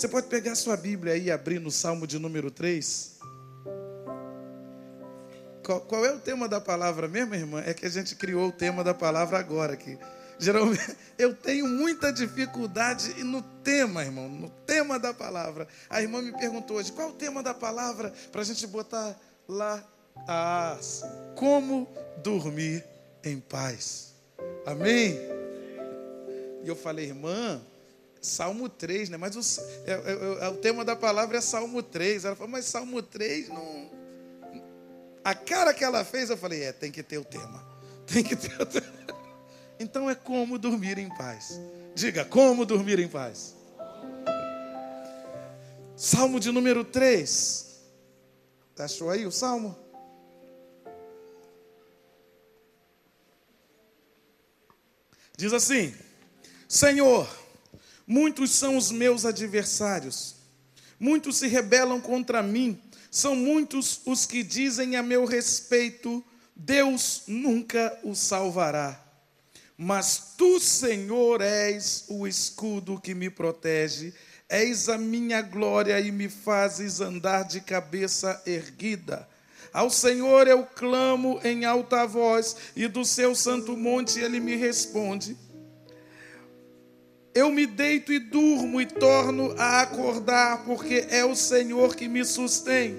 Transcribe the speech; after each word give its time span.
Você 0.00 0.08
pode 0.08 0.28
pegar 0.28 0.54
sua 0.54 0.78
Bíblia 0.78 1.14
e 1.14 1.30
abrir 1.30 1.58
no 1.60 1.70
Salmo 1.70 2.06
de 2.06 2.18
número 2.18 2.50
3. 2.50 3.18
Qual, 5.62 5.82
qual, 5.82 6.06
é 6.06 6.10
o 6.10 6.18
tema 6.18 6.48
da 6.48 6.58
palavra 6.58 7.06
mesmo, 7.06 7.34
irmã? 7.34 7.62
É 7.66 7.74
que 7.74 7.84
a 7.84 7.88
gente 7.90 8.16
criou 8.16 8.48
o 8.48 8.50
tema 8.50 8.82
da 8.82 8.94
palavra 8.94 9.38
agora 9.38 9.74
aqui. 9.74 9.98
Geralmente, 10.38 10.96
eu 11.18 11.34
tenho 11.34 11.68
muita 11.68 12.10
dificuldade 12.10 13.22
no 13.22 13.42
tema, 13.62 14.02
irmão, 14.02 14.26
no 14.26 14.48
tema 14.64 14.98
da 14.98 15.12
palavra. 15.12 15.68
A 15.90 16.00
irmã 16.00 16.22
me 16.22 16.32
perguntou 16.32 16.78
hoje, 16.78 16.90
qual 16.92 17.08
é 17.08 17.10
o 17.10 17.14
tema 17.14 17.42
da 17.42 17.52
palavra 17.52 18.10
para 18.32 18.40
a 18.40 18.44
gente 18.44 18.66
botar 18.66 19.14
lá? 19.46 19.84
Ah, 20.26 20.78
como 21.36 21.86
dormir 22.22 22.82
em 23.22 23.38
paz. 23.38 24.14
Amém? 24.64 25.18
E 26.64 26.68
eu 26.68 26.74
falei, 26.74 27.04
irmã, 27.04 27.60
Salmo 28.20 28.68
3, 28.68 29.08
né? 29.08 29.16
Mas 29.16 29.34
o, 29.36 29.62
é, 29.86 29.92
é, 29.92 30.44
é, 30.44 30.48
o 30.48 30.56
tema 30.56 30.84
da 30.84 30.94
palavra 30.94 31.38
é 31.38 31.40
Salmo 31.40 31.82
3. 31.82 32.24
Ela 32.24 32.36
falou, 32.36 32.50
mas 32.50 32.66
Salmo 32.66 33.02
3 33.02 33.48
não. 33.48 33.90
A 35.24 35.34
cara 35.34 35.72
que 35.72 35.82
ela 35.82 36.04
fez, 36.04 36.30
eu 36.30 36.36
falei, 36.36 36.64
é, 36.64 36.72
tem 36.72 36.92
que 36.92 37.02
ter 37.02 37.18
o 37.18 37.24
tema. 37.24 37.66
Tem 38.06 38.22
que 38.22 38.36
ter 38.36 38.60
o 38.60 38.66
tema. 38.66 39.00
Então 39.82 40.10
é 40.10 40.14
como 40.14 40.58
dormir 40.58 40.98
em 40.98 41.08
paz. 41.08 41.58
Diga, 41.94 42.22
como 42.22 42.66
dormir 42.66 42.98
em 42.98 43.08
paz. 43.08 43.56
Salmo 45.96 46.38
de 46.38 46.52
número 46.52 46.84
3. 46.84 47.80
Achou 48.78 49.08
aí 49.08 49.24
o 49.24 49.32
salmo? 49.32 49.74
Diz 55.36 55.54
assim: 55.54 55.94
Senhor, 56.68 57.26
muitos 58.10 58.50
são 58.50 58.76
os 58.76 58.90
meus 58.90 59.24
adversários, 59.24 60.34
muitos 60.98 61.36
se 61.36 61.46
rebelam 61.46 62.00
contra 62.00 62.42
mim, 62.42 62.76
são 63.08 63.36
muitos 63.36 64.00
os 64.04 64.26
que 64.26 64.42
dizem 64.42 64.96
a 64.96 65.02
meu 65.02 65.24
respeito: 65.24 66.24
Deus 66.56 67.22
nunca 67.28 67.96
o 68.02 68.16
salvará. 68.16 69.00
Mas 69.78 70.34
tu, 70.36 70.58
Senhor, 70.58 71.40
és 71.40 72.06
o 72.08 72.26
escudo 72.26 73.00
que 73.00 73.14
me 73.14 73.30
protege, 73.30 74.12
és 74.48 74.88
a 74.88 74.98
minha 74.98 75.40
glória 75.40 76.00
e 76.00 76.10
me 76.10 76.28
fazes 76.28 77.00
andar 77.00 77.44
de 77.44 77.60
cabeça 77.60 78.42
erguida. 78.44 79.28
Ao 79.72 79.88
Senhor 79.88 80.48
eu 80.48 80.66
clamo 80.66 81.40
em 81.44 81.64
alta 81.64 82.04
voz, 82.08 82.56
e 82.74 82.88
do 82.88 83.04
seu 83.04 83.36
santo 83.36 83.76
monte 83.76 84.18
ele 84.18 84.40
me 84.40 84.56
responde. 84.56 85.36
Eu 87.34 87.50
me 87.50 87.66
deito 87.66 88.12
e 88.12 88.18
durmo 88.18 88.80
e 88.80 88.86
torno 88.86 89.54
a 89.56 89.82
acordar, 89.82 90.64
porque 90.64 91.06
é 91.10 91.24
o 91.24 91.34
Senhor 91.36 91.94
que 91.94 92.08
me 92.08 92.24
sustém. 92.24 92.96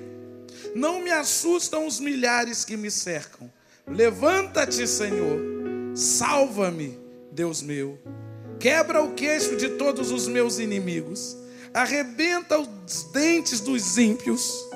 Não 0.74 1.02
me 1.02 1.12
assustam 1.12 1.86
os 1.86 2.00
milhares 2.00 2.64
que 2.64 2.78
me 2.78 2.90
cercam. 2.90 3.52
Levanta-te, 3.88 4.88
Senhor, 4.88 5.40
salva-me, 5.94 6.98
Deus 7.32 7.62
meu. 7.62 8.00
Quebra 8.60 9.04
o 9.04 9.14
queixo 9.14 9.58
de 9.58 9.70
todos 9.70 10.12
os 10.12 10.28
meus 10.28 10.60
inimigos, 10.60 11.36
arrebenta 11.74 12.58
os 12.58 13.04
dentes 13.12 13.60
dos 13.60 13.98
ímpios 13.98 14.72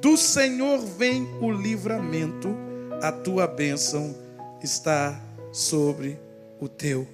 do 0.00 0.16
Senhor 0.16 0.78
vem 0.78 1.28
o 1.42 1.50
livramento, 1.52 2.56
a 3.02 3.12
tua 3.12 3.46
bênção 3.46 4.16
está 4.62 5.20
sobre 5.52 6.18
o 6.58 6.68
teu 6.68 7.06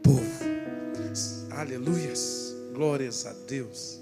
povo. 0.00 0.41
Aleluias, 1.62 2.56
glórias 2.72 3.24
a 3.24 3.32
Deus. 3.32 4.00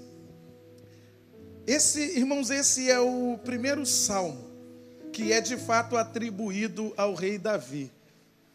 Esse, 1.67 2.17
irmãos, 2.17 2.49
esse 2.49 2.89
é 2.89 2.99
o 2.99 3.37
primeiro 3.45 3.85
salmo 3.85 4.49
que 5.13 5.31
é 5.31 5.39
de 5.39 5.55
fato 5.55 5.95
atribuído 5.95 6.91
ao 6.97 7.13
rei 7.13 7.37
Davi. 7.37 7.91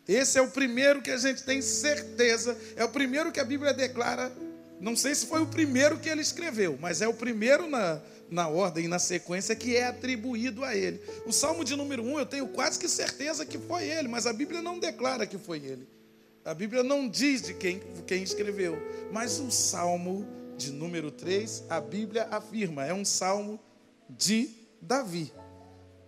Esse 0.09 0.41
é 0.41 0.43
o 0.43 0.51
primeiro 0.51 1.01
que 1.03 1.13
a 1.13 1.17
gente 1.19 1.45
tem 1.45 1.63
certeza, 1.63 2.59
é 2.75 2.85
o 2.85 2.89
primeiro 2.89 3.31
que 3.31 3.39
a 3.39 3.45
Bíblia 3.45 3.73
declara. 3.73 4.33
Não 4.81 4.97
sei 4.97 5.15
se 5.15 5.27
foi 5.27 5.41
o 5.41 5.47
primeiro 5.47 6.01
que 6.01 6.09
ele 6.09 6.21
escreveu, 6.21 6.77
mas 6.81 7.01
é 7.01 7.07
o 7.07 7.15
primeiro 7.15 7.69
na, 7.69 8.03
na 8.29 8.49
ordem, 8.49 8.89
na 8.89 8.99
sequência 8.99 9.55
que 9.55 9.77
é 9.77 9.87
atribuído 9.87 10.65
a 10.65 10.75
ele. 10.75 11.01
O 11.25 11.33
Salmo 11.33 11.65
de 11.65 11.77
número 11.77 12.03
1, 12.03 12.19
eu 12.19 12.27
tenho 12.27 12.49
quase 12.49 12.77
que 12.77 12.89
certeza 12.89 13.47
que 13.47 13.57
foi 13.57 13.85
ele, 13.85 14.09
mas 14.09 14.27
a 14.27 14.33
Bíblia 14.33 14.61
não 14.61 14.81
declara 14.81 15.29
que 15.29 15.39
foi 15.39 15.59
ele. 15.59 15.87
A 16.47 16.55
Bíblia 16.55 16.85
não 16.85 17.09
diz 17.09 17.43
de 17.43 17.55
quem, 17.55 17.83
quem 18.07 18.23
escreveu. 18.23 18.81
Mas 19.11 19.41
o 19.41 19.51
Salmo 19.51 20.25
de 20.57 20.71
número 20.71 21.11
3, 21.11 21.65
a 21.69 21.81
Bíblia 21.81 22.29
afirma, 22.31 22.87
é 22.87 22.95
um 22.95 23.05
salmo 23.05 23.61
de 24.09 24.49
Davi. 24.81 25.33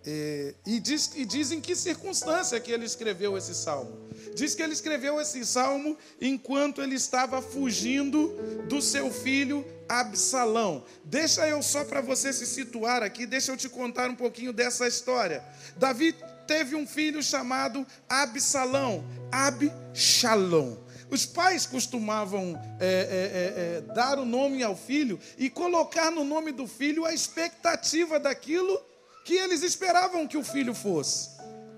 É, 0.05 0.55
e, 0.65 0.79
diz, 0.79 1.11
e 1.15 1.25
diz 1.25 1.51
em 1.51 1.59
que 1.59 1.75
circunstância 1.75 2.59
que 2.59 2.71
ele 2.71 2.85
escreveu 2.85 3.37
esse 3.37 3.53
salmo. 3.53 4.07
Diz 4.33 4.55
que 4.55 4.63
ele 4.63 4.71
escreveu 4.71 5.19
esse 5.19 5.45
salmo 5.45 5.97
enquanto 6.21 6.81
ele 6.81 6.95
estava 6.95 7.41
fugindo 7.41 8.33
do 8.67 8.81
seu 8.81 9.11
filho 9.11 9.65
Absalão. 9.89 10.85
Deixa 11.03 11.47
eu 11.49 11.61
só 11.61 11.83
para 11.83 11.99
você 11.99 12.31
se 12.31 12.45
situar 12.45 13.03
aqui, 13.03 13.25
deixa 13.25 13.51
eu 13.51 13.57
te 13.57 13.67
contar 13.67 14.09
um 14.09 14.15
pouquinho 14.15 14.53
dessa 14.53 14.87
história. 14.87 15.43
Davi 15.77 16.15
teve 16.49 16.75
um 16.75 16.87
filho 16.87 17.21
chamado 17.21 17.85
Absalão, 18.09 19.05
Absalão. 19.31 20.79
Os 21.11 21.23
pais 21.23 21.67
costumavam 21.67 22.59
é, 22.79 22.87
é, 22.87 22.87
é, 22.87 23.87
é, 23.87 23.93
dar 23.93 24.17
o 24.17 24.25
nome 24.25 24.63
ao 24.63 24.75
filho 24.75 25.19
e 25.37 25.47
colocar 25.47 26.09
no 26.09 26.23
nome 26.23 26.51
do 26.51 26.65
filho 26.65 27.05
a 27.05 27.13
expectativa 27.13 28.19
daquilo 28.19 28.81
que 29.23 29.35
eles 29.35 29.61
esperavam 29.61 30.27
que 30.27 30.37
o 30.37 30.43
filho 30.43 30.73
fosse. 30.73 31.29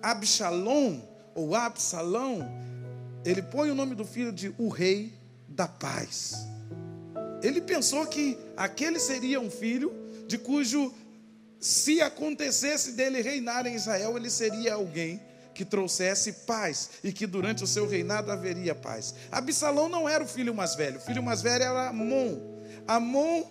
Absalom, 0.02 1.02
ou 1.36 1.54
Absalão, 1.54 2.50
ele 3.26 3.42
põe 3.42 3.72
o 3.72 3.76
nome 3.76 3.94
do 3.94 4.06
filho 4.06 4.32
de 4.32 4.56
o 4.58 4.70
rei 4.70 5.14
da 5.50 5.68
paz. 5.68 6.48
Ele 7.44 7.60
pensou 7.60 8.06
que 8.06 8.38
aquele 8.56 9.00
seria 9.00 9.42
um 9.42 9.52
filho 9.52 9.94
de 10.28 10.38
cujo, 10.38 10.94
se 11.62 12.02
acontecesse 12.02 12.94
dele 12.94 13.22
reinar 13.22 13.68
em 13.68 13.76
Israel, 13.76 14.18
ele 14.18 14.32
seria 14.32 14.74
alguém 14.74 15.22
que 15.54 15.64
trouxesse 15.64 16.34
paz 16.48 16.90
e 17.04 17.12
que 17.14 17.28
durante 17.28 17.64
o 17.64 17.68
seu 17.68 17.88
reinado 17.88 18.32
haveria 18.32 18.74
paz. 18.74 19.14
Absalão 19.32 19.88
não 19.88 20.10
era 20.10 20.24
o 20.24 20.28
filho 20.28 20.56
mais 20.56 20.76
velho, 20.76 20.98
o 20.98 21.02
filho 21.02 21.22
mais 21.22 21.44
velho 21.44 21.64
era 21.64 21.90
Amon. 21.90 22.40
Amon 22.88 23.44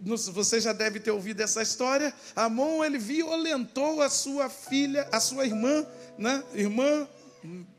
você 0.00 0.58
já 0.60 0.72
deve 0.72 1.00
ter 1.00 1.10
ouvido 1.10 1.42
essa 1.42 1.62
história. 1.62 2.14
Amon 2.34 2.82
ele 2.82 2.98
violentou 2.98 4.00
a 4.00 4.08
sua 4.08 4.48
filha, 4.48 5.06
a 5.12 5.20
sua 5.20 5.44
irmã, 5.44 5.86
né? 6.16 6.42
Irmã 6.54 7.06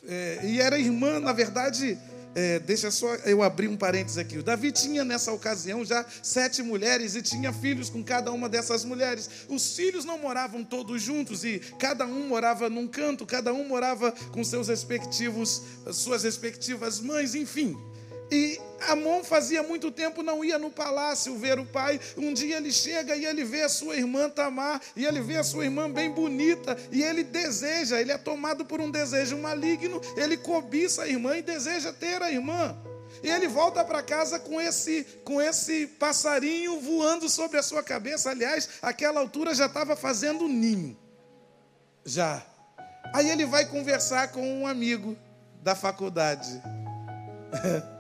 é, 0.08 0.42
e 0.44 0.62
era 0.62 0.78
irmã, 0.78 1.20
na 1.20 1.34
verdade. 1.34 1.98
É, 2.36 2.60
deixa 2.60 2.92
só 2.92 3.16
eu 3.26 3.42
abrir 3.42 3.70
um 3.70 3.78
parênteses 3.78 4.18
aqui. 4.18 4.38
O 4.38 4.44
Davi 4.44 4.70
tinha 4.70 5.06
nessa 5.06 5.32
ocasião 5.32 5.86
já 5.86 6.06
sete 6.22 6.62
mulheres 6.62 7.16
e 7.16 7.22
tinha 7.22 7.54
filhos 7.54 7.90
com 7.90 8.04
cada 8.04 8.30
uma 8.32 8.50
dessas 8.50 8.84
mulheres. 8.84 9.30
Os 9.48 9.74
filhos 9.74 10.04
não 10.04 10.20
moravam 10.20 10.62
todos 10.62 11.02
juntos 11.02 11.46
e 11.46 11.60
cada 11.80 12.06
um 12.06 12.28
morava 12.28 12.70
num 12.70 12.88
canto, 12.88 13.26
cada 13.26 13.54
um 13.54 13.66
morava 13.66 14.12
com 14.34 14.44
seus 14.44 14.68
respectivos, 14.68 15.62
suas 15.94 16.24
respectivas 16.24 17.00
mães, 17.00 17.36
enfim. 17.36 17.78
E 18.32 18.60
Amon 18.88 19.24
fazia 19.24 19.64
muito 19.64 19.92
tempo 19.92 20.24
não 20.24 20.44
ia 20.44 20.58
no 20.58 20.72
palácio 20.72 21.38
ver 21.38 21.60
o 21.60 21.66
pai. 21.66 22.00
Um 22.18 22.34
dia 22.34 22.58
ele 22.58 22.72
chega 22.72 23.16
e 23.16 23.26
ele 23.26 23.44
vê 23.44 23.62
a 23.62 23.70
sua 23.70 23.96
irmã 23.96 24.30
Tamar, 24.30 24.82
e 24.96 25.06
ele 25.06 25.22
vê 25.22 25.38
a 25.38 25.44
sua 25.44 25.66
irmã 25.66 25.90
bem 25.90 26.12
bonita, 26.12 26.78
e 26.92 27.04
ele 27.04 27.24
deseja, 27.24 28.00
ele 28.00 28.12
é 28.12 28.18
tomado 28.18 28.66
por 28.66 28.82
um 28.82 28.90
desejo 28.90 29.38
maligno, 29.38 30.02
ele 30.16 30.38
cobiça 30.38 31.04
a 31.04 31.08
irmã 31.08 31.38
e 31.38 31.42
deseja 31.42 31.94
ter 31.94 32.22
a 32.22 32.32
irmã. 32.32 32.76
E 33.24 33.30
ele 33.30 33.48
volta 33.48 33.84
para 33.84 34.04
casa 34.04 34.40
com 34.40 34.60
esse, 34.60 35.04
com 35.24 35.42
esse 35.42 35.88
passarinho 35.88 36.80
voando 36.82 37.30
sobre 37.30 37.58
a 37.58 37.64
sua 37.64 37.82
cabeça. 37.82 38.30
Aliás, 38.30 38.70
aquela 38.82 39.22
altura 39.22 39.56
já 39.56 39.68
estava 39.68 39.96
fazendo 39.96 40.48
ninho. 40.48 40.98
Já. 42.04 42.46
Aí 43.14 43.30
ele 43.30 43.46
vai 43.46 43.66
conversar 43.66 44.32
com 44.32 44.62
um 44.62 44.68
amigo 44.68 45.18
da 45.64 45.74
faculdade. 45.74 46.62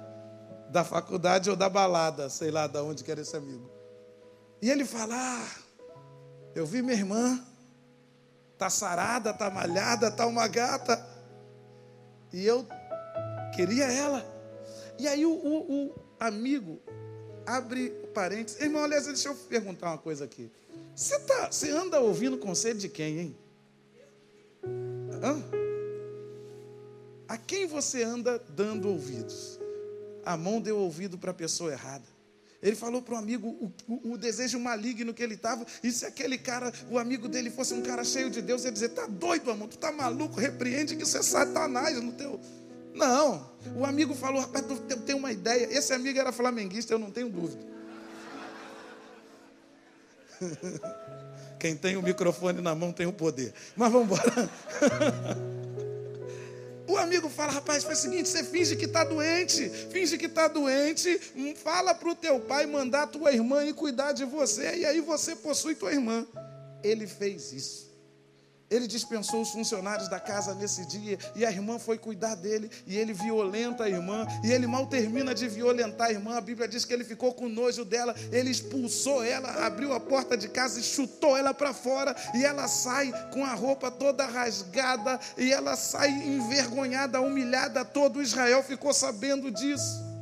da 0.75 0.83
faculdade 0.83 1.49
ou 1.49 1.55
da 1.55 1.69
balada, 1.69 2.29
sei 2.29 2.51
lá 2.51 2.67
de 2.67 2.77
onde 2.79 3.01
que 3.01 3.09
era 3.09 3.21
esse 3.21 3.33
amigo. 3.33 3.71
E 4.61 4.69
ele 4.69 4.83
fala: 4.83 5.15
ah, 5.15 5.49
eu 6.53 6.65
vi 6.65 6.81
minha 6.81 6.97
irmã, 6.97 7.41
tá 8.57 8.69
sarada, 8.69 9.33
tá 9.33 9.49
malhada, 9.49 10.11
tá 10.11 10.27
uma 10.27 10.49
gata. 10.49 11.01
E 12.33 12.45
eu 12.45 12.67
queria 13.55 13.85
ela. 13.85 14.21
E 14.99 15.07
aí 15.07 15.25
o, 15.25 15.31
o, 15.31 15.85
o 15.85 15.95
amigo 16.19 16.81
abre 17.45 17.91
parênteses. 18.13 18.59
Irmão, 18.59 18.83
aliás, 18.83 19.05
deixa 19.05 19.29
eu 19.29 19.35
perguntar 19.35 19.91
uma 19.91 19.97
coisa 19.97 20.25
aqui. 20.25 20.51
Você, 20.93 21.17
tá, 21.21 21.49
anda 21.71 22.01
ouvindo 22.01 22.37
conselho 22.37 22.77
de 22.77 22.89
quem, 22.89 23.19
hein? 23.19 23.37
Hã? 25.23 25.41
A 27.29 27.37
quem 27.37 27.65
você 27.65 28.03
anda 28.03 28.37
dando 28.49 28.89
ouvidos? 28.89 29.63
Amon 30.25 30.59
deu 30.59 30.77
ouvido 30.77 31.17
para 31.17 31.31
a 31.31 31.33
pessoa 31.33 31.71
errada. 31.71 32.15
Ele 32.61 32.75
falou 32.75 33.01
para 33.01 33.13
o 33.13 33.17
amigo 33.17 33.71
o, 33.87 34.17
desejo 34.17 34.59
maligno 34.59 35.13
que 35.13 35.21
ele 35.21 35.35
estava. 35.35 35.65
E 35.83 35.91
se 35.91 36.03
aquele 36.03 36.35
cara, 36.37 36.73
o 36.89 36.97
amigo 36.97 37.27
dele, 37.27 37.51
fosse 37.51 37.75
um 37.75 37.81
cara 37.81 38.03
cheio 38.03 38.29
de 38.31 38.41
Deus, 38.41 38.63
ele 38.63 38.71
dizer: 38.71 38.89
Tá 38.89 39.05
doido, 39.05 39.51
amor? 39.51 39.67
Tu 39.67 39.77
tá 39.77 39.91
maluco? 39.91 40.39
Repreende 40.39 40.95
que 40.95 41.03
isso 41.03 41.15
é 41.15 41.21
Satanás 41.21 42.01
no 42.01 42.13
teu. 42.13 42.39
Não. 42.93 43.51
O 43.75 43.85
amigo 43.85 44.15
falou: 44.15 44.41
Rapaz, 44.41 44.65
tu 44.65 44.77
tem 45.01 45.15
uma 45.15 45.31
ideia. 45.31 45.67
Esse 45.71 45.93
amigo 45.93 46.17
era 46.17 46.31
flamenguista, 46.31 46.91
eu 46.91 46.97
não 46.97 47.11
tenho 47.11 47.29
dúvida. 47.29 47.63
Quem 51.59 51.75
tem 51.75 51.97
o 51.97 52.01
microfone 52.01 52.61
na 52.61 52.73
mão 52.73 52.91
tem 52.91 53.05
o 53.05 53.13
poder. 53.13 53.53
Mas 53.75 53.91
vamos 53.91 54.07
embora. 54.07 54.49
O 56.87 56.97
amigo 56.97 57.29
fala, 57.29 57.51
rapaz, 57.51 57.83
faz 57.83 57.99
o 57.99 58.01
seguinte, 58.03 58.29
você 58.29 58.43
finge 58.43 58.75
que 58.75 58.85
está 58.85 59.03
doente, 59.03 59.69
finge 59.91 60.17
que 60.17 60.27
está 60.27 60.47
doente, 60.47 61.19
hum, 61.35 61.55
fala 61.55 61.95
para 61.95 62.09
o 62.09 62.15
teu 62.15 62.39
pai 62.39 62.65
mandar 62.65 63.07
tua 63.07 63.31
irmã 63.31 63.63
ir 63.63 63.73
cuidar 63.73 64.11
de 64.11 64.23
você, 64.23 64.77
e 64.77 64.85
aí 64.85 65.01
você 65.01 65.35
possui 65.35 65.73
tua 65.73 65.91
irmã. 65.91 66.27
Ele 66.83 67.07
fez 67.07 67.51
isso. 67.51 67.94
Ele 68.69 68.87
dispensou 68.87 69.41
os 69.41 69.51
funcionários 69.51 70.09
da 70.09 70.19
casa 70.19 70.55
nesse 70.55 70.85
dia 70.87 71.19
e 71.35 71.45
a 71.45 71.51
irmã 71.51 71.77
foi 71.77 71.97
cuidar 71.97 72.35
dele 72.35 72.69
e 72.87 72.97
ele 72.97 73.13
violenta 73.13 73.83
a 73.83 73.89
irmã 73.89 74.25
e 74.43 74.51
ele 74.51 74.65
mal 74.65 74.87
termina 74.87 75.35
de 75.35 75.47
violentar 75.47 76.07
a 76.07 76.11
irmã. 76.11 76.37
A 76.37 76.41
Bíblia 76.41 76.67
diz 76.67 76.83
que 76.83 76.93
ele 76.93 77.03
ficou 77.03 77.33
com 77.33 77.47
nojo 77.47 77.85
dela, 77.85 78.15
ele 78.31 78.49
expulsou 78.49 79.23
ela, 79.23 79.65
abriu 79.65 79.93
a 79.93 79.99
porta 79.99 80.35
de 80.35 80.49
casa 80.49 80.79
e 80.79 80.83
chutou 80.83 81.37
ela 81.37 81.53
para 81.53 81.73
fora 81.73 82.15
e 82.33 82.43
ela 82.43 82.67
sai 82.67 83.11
com 83.31 83.45
a 83.45 83.53
roupa 83.53 83.91
toda 83.91 84.25
rasgada 84.25 85.19
e 85.37 85.51
ela 85.51 85.75
sai 85.75 86.09
envergonhada, 86.09 87.21
humilhada. 87.21 87.85
Todo 87.85 88.21
Israel 88.21 88.63
ficou 88.63 88.93
sabendo 88.93 89.51
disso. 89.51 90.14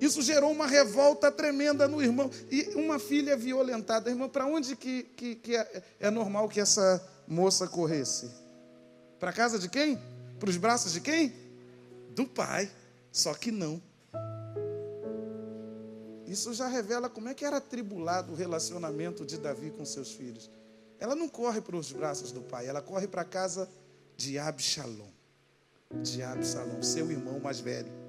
Isso 0.00 0.22
gerou 0.22 0.50
uma 0.50 0.66
revolta 0.66 1.30
tremenda 1.30 1.86
no 1.86 2.02
irmão. 2.02 2.30
E 2.50 2.70
uma 2.74 2.98
filha 2.98 3.36
violentada. 3.36 4.08
Irmão, 4.08 4.28
para 4.28 4.46
onde 4.46 4.74
que, 4.74 5.02
que, 5.02 5.34
que 5.34 5.54
é, 5.54 5.82
é 6.00 6.10
normal 6.10 6.48
que 6.48 6.58
essa 6.58 7.06
moça 7.28 7.68
corresse? 7.68 8.30
Para 9.18 9.32
casa 9.32 9.58
de 9.58 9.68
quem? 9.68 10.00
Para 10.38 10.48
os 10.48 10.56
braços 10.56 10.92
de 10.92 11.00
quem? 11.00 11.34
Do 12.14 12.26
pai. 12.26 12.70
Só 13.12 13.34
que 13.34 13.50
não. 13.50 13.82
Isso 16.26 16.54
já 16.54 16.68
revela 16.68 17.10
como 17.10 17.28
é 17.28 17.34
que 17.34 17.44
era 17.44 17.56
atribulado 17.56 18.32
o 18.32 18.36
relacionamento 18.36 19.26
de 19.26 19.36
Davi 19.36 19.70
com 19.70 19.84
seus 19.84 20.12
filhos. 20.12 20.48
Ela 20.98 21.16
não 21.16 21.28
corre 21.28 21.60
para 21.60 21.76
os 21.76 21.90
braços 21.90 22.30
do 22.30 22.40
pai, 22.40 22.68
ela 22.68 22.80
corre 22.80 23.08
para 23.08 23.22
a 23.22 23.24
casa 23.24 23.68
de 24.16 24.38
Absalom. 24.38 25.10
De 26.02 26.22
Absalom, 26.22 26.82
seu 26.82 27.10
irmão 27.10 27.40
mais 27.40 27.58
velho. 27.58 27.99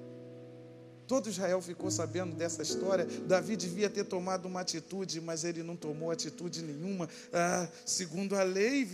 Todo 1.06 1.28
Israel 1.28 1.60
ficou 1.60 1.90
sabendo 1.90 2.34
dessa 2.34 2.62
história. 2.62 3.06
Davi 3.26 3.56
devia 3.56 3.90
ter 3.90 4.04
tomado 4.04 4.46
uma 4.46 4.60
atitude, 4.60 5.20
mas 5.20 5.44
ele 5.44 5.62
não 5.62 5.76
tomou 5.76 6.10
atitude 6.10 6.62
nenhuma. 6.62 7.08
Ah, 7.32 7.68
segundo 7.84 8.36
a 8.36 8.42
lei, 8.42 8.88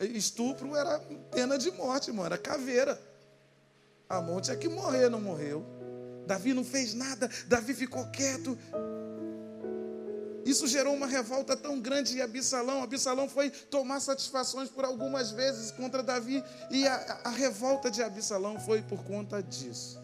estupro 0.00 0.74
era 0.76 0.98
pena 1.30 1.56
de 1.56 1.70
morte, 1.70 2.10
mano, 2.10 2.26
era 2.26 2.38
caveira. 2.38 3.00
A 4.08 4.20
mão 4.20 4.40
tinha 4.40 4.56
que 4.56 4.68
morrer, 4.68 5.08
não 5.08 5.20
morreu. 5.20 5.64
Davi 6.26 6.54
não 6.54 6.64
fez 6.64 6.94
nada, 6.94 7.30
Davi 7.46 7.74
ficou 7.74 8.06
quieto. 8.06 8.58
Isso 10.44 10.66
gerou 10.66 10.94
uma 10.94 11.06
revolta 11.06 11.56
tão 11.56 11.80
grande 11.80 12.18
em 12.18 12.20
Absalão. 12.20 12.82
Absalão 12.82 13.28
foi 13.28 13.48
tomar 13.48 14.00
satisfações 14.00 14.68
por 14.68 14.84
algumas 14.84 15.30
vezes 15.30 15.70
contra 15.70 16.02
Davi. 16.02 16.44
E 16.70 16.86
a, 16.86 17.20
a 17.24 17.30
revolta 17.30 17.90
de 17.90 18.02
Absalão 18.02 18.60
foi 18.60 18.82
por 18.82 19.02
conta 19.04 19.42
disso. 19.42 20.03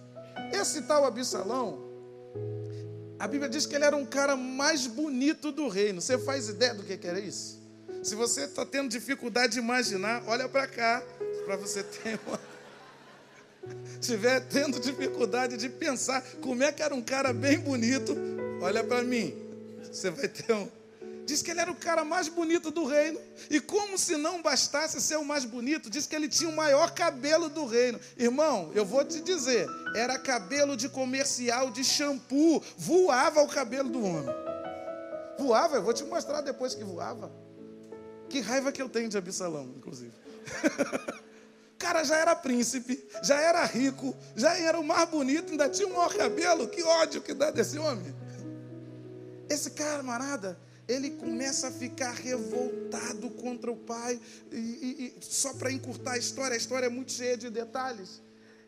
Esse 0.52 0.82
tal 0.82 1.04
Absalão, 1.04 1.78
a 3.18 3.28
Bíblia 3.28 3.48
diz 3.48 3.66
que 3.66 3.74
ele 3.74 3.84
era 3.84 3.96
um 3.96 4.06
cara 4.06 4.36
mais 4.36 4.86
bonito 4.86 5.52
do 5.52 5.68
reino. 5.68 6.00
Você 6.00 6.18
faz 6.18 6.48
ideia 6.48 6.74
do 6.74 6.82
que 6.82 7.06
era 7.06 7.20
isso? 7.20 7.60
Se 8.02 8.14
você 8.14 8.44
está 8.44 8.64
tendo 8.64 8.88
dificuldade 8.88 9.54
de 9.54 9.58
imaginar, 9.58 10.22
olha 10.26 10.48
para 10.48 10.66
cá, 10.66 11.02
para 11.44 11.56
você 11.56 11.82
ter 11.82 12.18
uma. 12.26 12.40
Estiver 14.00 14.40
tendo 14.40 14.80
dificuldade 14.80 15.58
de 15.58 15.68
pensar 15.68 16.22
como 16.40 16.62
é 16.62 16.72
que 16.72 16.82
era 16.82 16.94
um 16.94 17.02
cara 17.02 17.32
bem 17.32 17.58
bonito, 17.58 18.16
olha 18.62 18.82
para 18.82 19.02
mim. 19.02 19.34
Você 19.82 20.10
vai 20.10 20.28
ter 20.28 20.52
um, 20.54 20.66
Diz 21.26 21.42
que 21.42 21.50
ele 21.50 21.60
era 21.60 21.70
o 21.70 21.76
cara 21.76 22.04
mais 22.04 22.28
bonito 22.28 22.70
do 22.70 22.84
reino. 22.84 23.20
E 23.48 23.60
como 23.60 23.96
se 23.96 24.16
não 24.16 24.42
bastasse 24.42 25.00
ser 25.00 25.16
o 25.16 25.24
mais 25.24 25.44
bonito, 25.44 25.90
diz 25.90 26.06
que 26.06 26.14
ele 26.14 26.28
tinha 26.28 26.48
o 26.48 26.56
maior 26.56 26.92
cabelo 26.92 27.48
do 27.48 27.64
reino. 27.66 28.00
Irmão, 28.16 28.70
eu 28.74 28.84
vou 28.84 29.04
te 29.04 29.20
dizer, 29.20 29.66
era 29.94 30.18
cabelo 30.18 30.76
de 30.76 30.88
comercial 30.88 31.70
de 31.70 31.84
shampoo. 31.84 32.62
Voava 32.76 33.42
o 33.42 33.48
cabelo 33.48 33.88
do 33.88 34.04
homem. 34.04 34.34
Voava, 35.38 35.76
eu 35.76 35.82
vou 35.82 35.92
te 35.92 36.04
mostrar 36.04 36.40
depois 36.40 36.74
que 36.74 36.84
voava. 36.84 37.30
Que 38.28 38.40
raiva 38.40 38.70
que 38.70 38.80
eu 38.80 38.88
tenho 38.88 39.08
de 39.08 39.16
Absalão, 39.16 39.72
inclusive. 39.76 40.12
o 41.74 41.78
cara 41.78 42.04
já 42.04 42.16
era 42.16 42.36
príncipe, 42.36 43.08
já 43.22 43.40
era 43.40 43.64
rico, 43.64 44.14
já 44.36 44.56
era 44.56 44.78
o 44.78 44.84
mais 44.84 45.08
bonito, 45.08 45.50
ainda 45.50 45.68
tinha 45.68 45.88
o 45.88 45.92
maior 45.92 46.14
cabelo. 46.14 46.68
Que 46.68 46.82
ódio 46.82 47.22
que 47.22 47.34
dá 47.34 47.50
desse 47.50 47.78
homem. 47.78 48.14
Esse 49.48 49.72
camarada 49.72 50.58
ele 50.90 51.10
começa 51.10 51.68
a 51.68 51.70
ficar 51.70 52.12
revoltado 52.12 53.30
contra 53.30 53.70
o 53.70 53.76
pai. 53.76 54.20
E, 54.50 54.56
e, 54.56 55.14
e 55.20 55.24
só 55.24 55.54
para 55.54 55.70
encurtar 55.70 56.12
a 56.12 56.18
história, 56.18 56.54
a 56.54 56.56
história 56.56 56.86
é 56.86 56.88
muito 56.88 57.12
cheia 57.12 57.36
de 57.36 57.48
detalhes. 57.48 58.20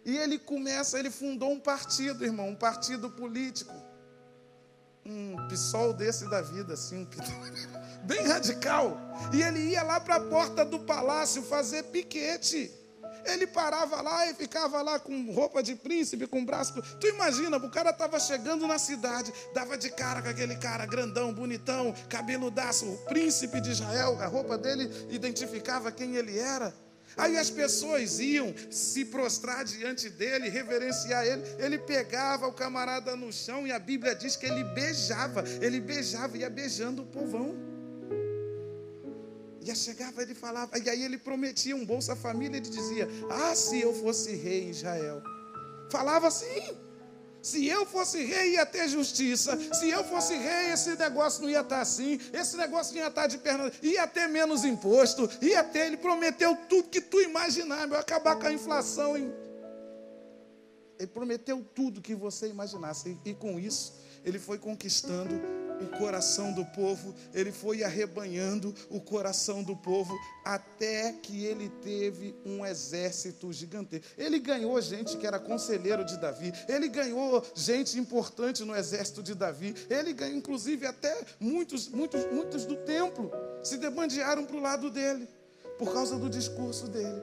E 0.05 0.17
ele 0.17 0.39
começa, 0.39 0.99
ele 0.99 1.11
fundou 1.11 1.51
um 1.51 1.59
partido, 1.59 2.25
irmão, 2.25 2.49
um 2.49 2.55
partido 2.55 3.11
político. 3.11 3.75
Um 5.05 5.49
PSOL 5.49 5.93
desse 5.93 6.31
da 6.31 6.41
vida, 6.41 6.75
assim, 6.75 7.09
bem 8.07 8.25
radical. 8.25 8.97
E 9.33 9.43
ele 9.43 9.59
ia 9.71 9.83
lá 9.83 9.99
para 9.99 10.17
a 10.17 10.21
porta 10.21 10.65
do 10.65 10.79
palácio 10.79 11.43
fazer 11.43 11.83
piquete. 11.85 12.71
Ele 13.25 13.47
parava 13.47 14.01
lá 14.01 14.31
e 14.31 14.35
ficava 14.35 14.83
lá 14.83 14.99
com 14.99 15.33
roupa 15.33 15.63
de 15.63 15.75
príncipe, 15.75 16.27
com 16.27 16.45
braço. 16.45 16.75
Tu 17.01 17.09
imagina, 17.09 17.57
o 17.57 17.71
cara 17.71 17.91
estava 17.91 18.19
chegando 18.19 18.67
na 18.67 18.79
cidade, 18.79 19.33
dava 19.55 19.77
de 19.77 19.91
cara 19.91 20.23
com 20.23 20.29
aquele 20.29 20.57
cara 20.57 20.87
grandão, 20.87 21.33
bonitão, 21.33 21.95
cabeludaço, 22.09 22.87
o 22.87 22.97
príncipe 23.05 23.61
de 23.61 23.71
Israel, 23.71 24.19
a 24.21 24.27
roupa 24.27 24.59
dele 24.59 24.91
identificava 25.11 25.93
quem 25.93 26.17
ele 26.17 26.39
era. 26.39 26.75
Aí 27.17 27.37
as 27.37 27.51
pessoas 27.51 28.19
iam 28.21 28.55
se 28.71 29.05
prostrar 29.05 29.65
diante 29.65 30.09
dele, 30.09 30.49
reverenciar 30.49 31.27
ele. 31.27 31.43
Ele 31.59 31.79
pegava 31.79 32.47
o 32.47 32.53
camarada 32.53 33.15
no 33.15 33.33
chão 33.33 33.67
e 33.67 33.73
a 33.73 33.79
Bíblia 33.79 34.15
diz 34.15 34.37
que 34.37 34.47
ele 34.47 34.65
beijava, 34.65 35.45
ele 35.61 35.81
beijava, 35.81 36.39
ia 36.39 36.49
beijando 36.49 37.03
o 37.03 37.07
povão. 37.07 37.72
E 39.65 39.77
chegava 39.77 40.23
ele 40.23 40.35
falava, 40.35 40.77
e 40.77 40.91
aí 40.91 41.05
ele 41.05 41.17
prometia 41.17 41.77
um 41.77 41.87
bolsa 41.87 42.17
família, 42.17 42.57
ele 42.57 42.69
dizia: 42.69 43.09
Ah, 43.31 43.55
se 43.55 43.81
eu 43.81 43.95
fosse 43.95 44.35
rei 44.35 44.65
em 44.65 44.71
Israel. 44.71 45.23
Falava 45.91 46.27
assim. 46.27 46.77
Se 47.41 47.67
eu 47.67 47.85
fosse 47.85 48.25
rei, 48.25 48.53
ia 48.53 48.65
ter 48.65 48.89
justiça. 48.89 49.59
Se 49.75 49.91
eu 49.91 50.05
fosse 50.05 50.33
rei, 50.35 50.73
esse 50.73 50.97
negócio 50.97 51.43
não 51.43 51.51
ia 51.51 51.61
estar 51.61 51.81
assim. 51.81 52.21
Esse 52.33 52.57
negócio 52.57 52.95
não 52.95 53.03
ia 53.03 53.09
estar 53.09 53.27
de 53.27 53.37
perna. 53.39 53.71
Ia 53.83 54.07
ter 54.07 54.29
menos 54.29 54.65
imposto. 54.65 55.29
Ia 55.41 55.65
ter. 55.65 55.87
Ele 55.87 55.97
prometeu 55.97 56.57
tudo 56.69 56.89
que 56.89 57.01
tu 57.01 57.21
imaginar. 57.21 57.93
Acabar 57.95 58.37
com 58.37 58.47
a 58.47 58.53
inflação. 58.53 59.17
Ele 59.17 59.33
prometeu 61.09 61.67
tudo 61.75 62.01
que 62.01 62.15
você 62.15 62.47
imaginasse. 62.47 63.19
E 63.25 63.35
com 63.35 63.59
isso, 63.59 63.95
ele 64.25 64.39
foi 64.39 64.57
conquistando 64.57 65.62
o 65.81 65.99
coração 65.99 66.53
do 66.53 66.65
povo, 66.67 67.15
ele 67.33 67.53
foi 67.53 67.83
arrebanhando 67.83 68.75
o 68.91 69.01
coração 69.01 69.63
do 69.63 69.77
povo 69.77 70.17
até 70.45 71.13
que 71.13 71.45
ele 71.45 71.69
teve 71.83 72.35
um 72.45 72.65
exército 72.65 73.53
gigantesco. 73.53 74.07
Ele 74.17 74.39
ganhou 74.39 74.81
gente 74.81 75.17
que 75.17 75.27
era 75.27 75.39
conselheiro 75.39 76.05
de 76.05 76.17
Davi, 76.19 76.53
ele 76.69 76.89
ganhou 76.89 77.45
gente 77.55 77.99
importante 77.99 78.65
no 78.65 78.75
exército 78.75 79.23
de 79.23 79.35
Davi, 79.35 79.75
ele 79.89 80.13
ganhou 80.13 80.37
inclusive 80.37 80.87
até 80.87 81.25
muitos, 81.39 81.89
muitos, 81.89 82.25
muitos 82.33 82.65
do 82.65 82.77
templo 82.77 83.31
se 83.63 83.77
debandearam 83.77 84.45
para 84.45 84.57
o 84.57 84.61
lado 84.61 84.91
dele 84.91 85.29
por 85.79 85.93
causa 85.93 86.19
do 86.19 86.29
discurso 86.29 86.89
dele. 86.89 87.23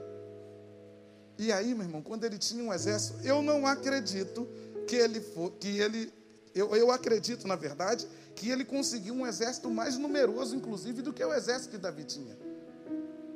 E 1.38 1.54
aí, 1.54 1.74
meu 1.74 1.86
irmão, 1.86 2.02
quando 2.02 2.26
ele 2.26 2.38
tinha 2.38 2.62
um 2.62 2.74
exército, 2.74 3.26
eu 3.26 3.42
não 3.42 3.66
acredito 3.66 4.46
que 4.86 4.96
ele 4.98 5.22
que 5.60 5.80
ele 5.80 6.12
eu, 6.54 6.76
eu 6.76 6.92
acredito, 6.92 7.48
na 7.48 7.56
verdade, 7.56 8.08
que 8.40 8.50
ele 8.50 8.64
conseguiu 8.64 9.14
um 9.14 9.28
exército 9.28 9.70
mais 9.70 9.98
numeroso, 9.98 10.56
inclusive, 10.56 11.02
do 11.02 11.12
que 11.12 11.22
o 11.22 11.34
exército 11.34 11.72
que 11.72 11.78
Davi 11.78 12.06
tinha. 12.06 12.38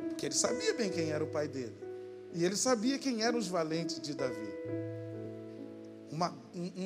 Porque 0.07 0.27
ele 0.27 0.33
sabia 0.33 0.74
bem 0.74 0.89
quem 0.89 1.12
era 1.12 1.22
o 1.22 1.27
pai 1.27 1.45
dele. 1.45 1.75
E 2.33 2.45
ele 2.45 2.55
sabia 2.55 2.98
quem 2.98 3.22
eram 3.22 3.38
os 3.38 3.50
valentes 3.50 4.00
de 4.00 4.13
Davi. 4.13 4.48
Uma, 6.10 6.33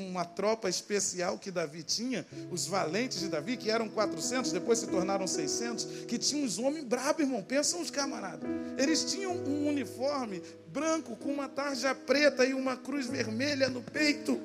uma 0.09 0.25
tropa 0.25 0.67
especial 0.67 1.37
que 1.37 1.51
Davi 1.51 1.83
tinha, 1.83 2.25
os 2.49 2.65
valentes 2.65 3.19
de 3.19 3.27
Davi, 3.27 3.55
que 3.55 3.69
eram 3.69 3.87
400, 3.87 4.51
depois 4.51 4.79
se 4.79 4.87
tornaram 4.87 5.27
600, 5.27 5.85
que 6.07 6.17
tinham 6.17 6.43
uns 6.43 6.57
homens 6.57 6.85
bravos, 6.85 7.21
irmão. 7.21 7.43
Pensam 7.43 7.81
os 7.81 7.91
camaradas. 7.91 8.49
Eles 8.79 9.03
tinham 9.11 9.33
um 9.33 9.67
uniforme 9.67 10.41
branco 10.69 11.15
com 11.17 11.31
uma 11.31 11.47
tarja 11.47 11.93
preta 11.93 12.43
e 12.43 12.55
uma 12.55 12.75
cruz 12.77 13.05
vermelha 13.05 13.69
no 13.69 13.83
peito. 13.83 14.41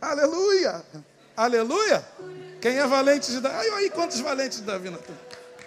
Aleluia! 0.00 0.84
Aleluia! 1.36 2.04
Quem 2.60 2.78
é 2.78 2.86
valente 2.86 3.30
de 3.30 3.40
Davi? 3.40 3.68
Aí 3.68 3.90
quantos 3.90 4.20
valentes 4.20 4.58
de 4.58 4.64
Davi 4.64 4.90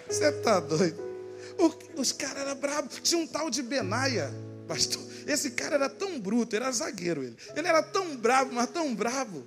Você 0.08 0.28
está 0.28 0.60
doido? 0.60 1.00
O, 1.58 2.00
os 2.00 2.12
caras 2.12 2.42
eram 2.42 2.56
bravos. 2.56 3.00
Tinha 3.02 3.20
um 3.20 3.26
tal 3.26 3.50
de 3.50 3.62
Benaia, 3.62 4.32
pastor. 4.66 5.02
Esse 5.26 5.50
cara 5.52 5.76
era 5.76 5.88
tão 5.88 6.18
bruto, 6.18 6.56
era 6.56 6.70
zagueiro 6.72 7.22
ele. 7.22 7.36
Ele 7.54 7.68
era 7.68 7.82
tão 7.82 8.16
bravo, 8.16 8.52
mas 8.52 8.68
tão 8.70 8.94
bravo, 8.94 9.46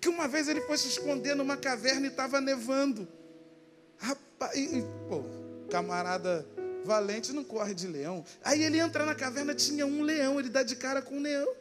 que 0.00 0.08
uma 0.08 0.28
vez 0.28 0.48
ele 0.48 0.60
foi 0.62 0.76
se 0.78 0.88
esconder 0.88 1.34
numa 1.34 1.56
caverna 1.56 2.06
e 2.06 2.10
estava 2.10 2.40
nevando. 2.40 3.08
Rapaz, 3.98 4.56
e, 4.56 4.84
pô, 5.08 5.24
camarada 5.70 6.46
valente 6.84 7.32
não 7.32 7.42
corre 7.42 7.74
de 7.74 7.86
leão. 7.86 8.24
Aí 8.44 8.62
ele 8.62 8.78
entra 8.78 9.04
na 9.04 9.14
caverna, 9.14 9.54
tinha 9.54 9.86
um 9.86 10.02
leão, 10.02 10.38
ele 10.38 10.48
dá 10.48 10.62
de 10.62 10.76
cara 10.76 11.02
com 11.02 11.16
um 11.16 11.22
leão. 11.22 11.52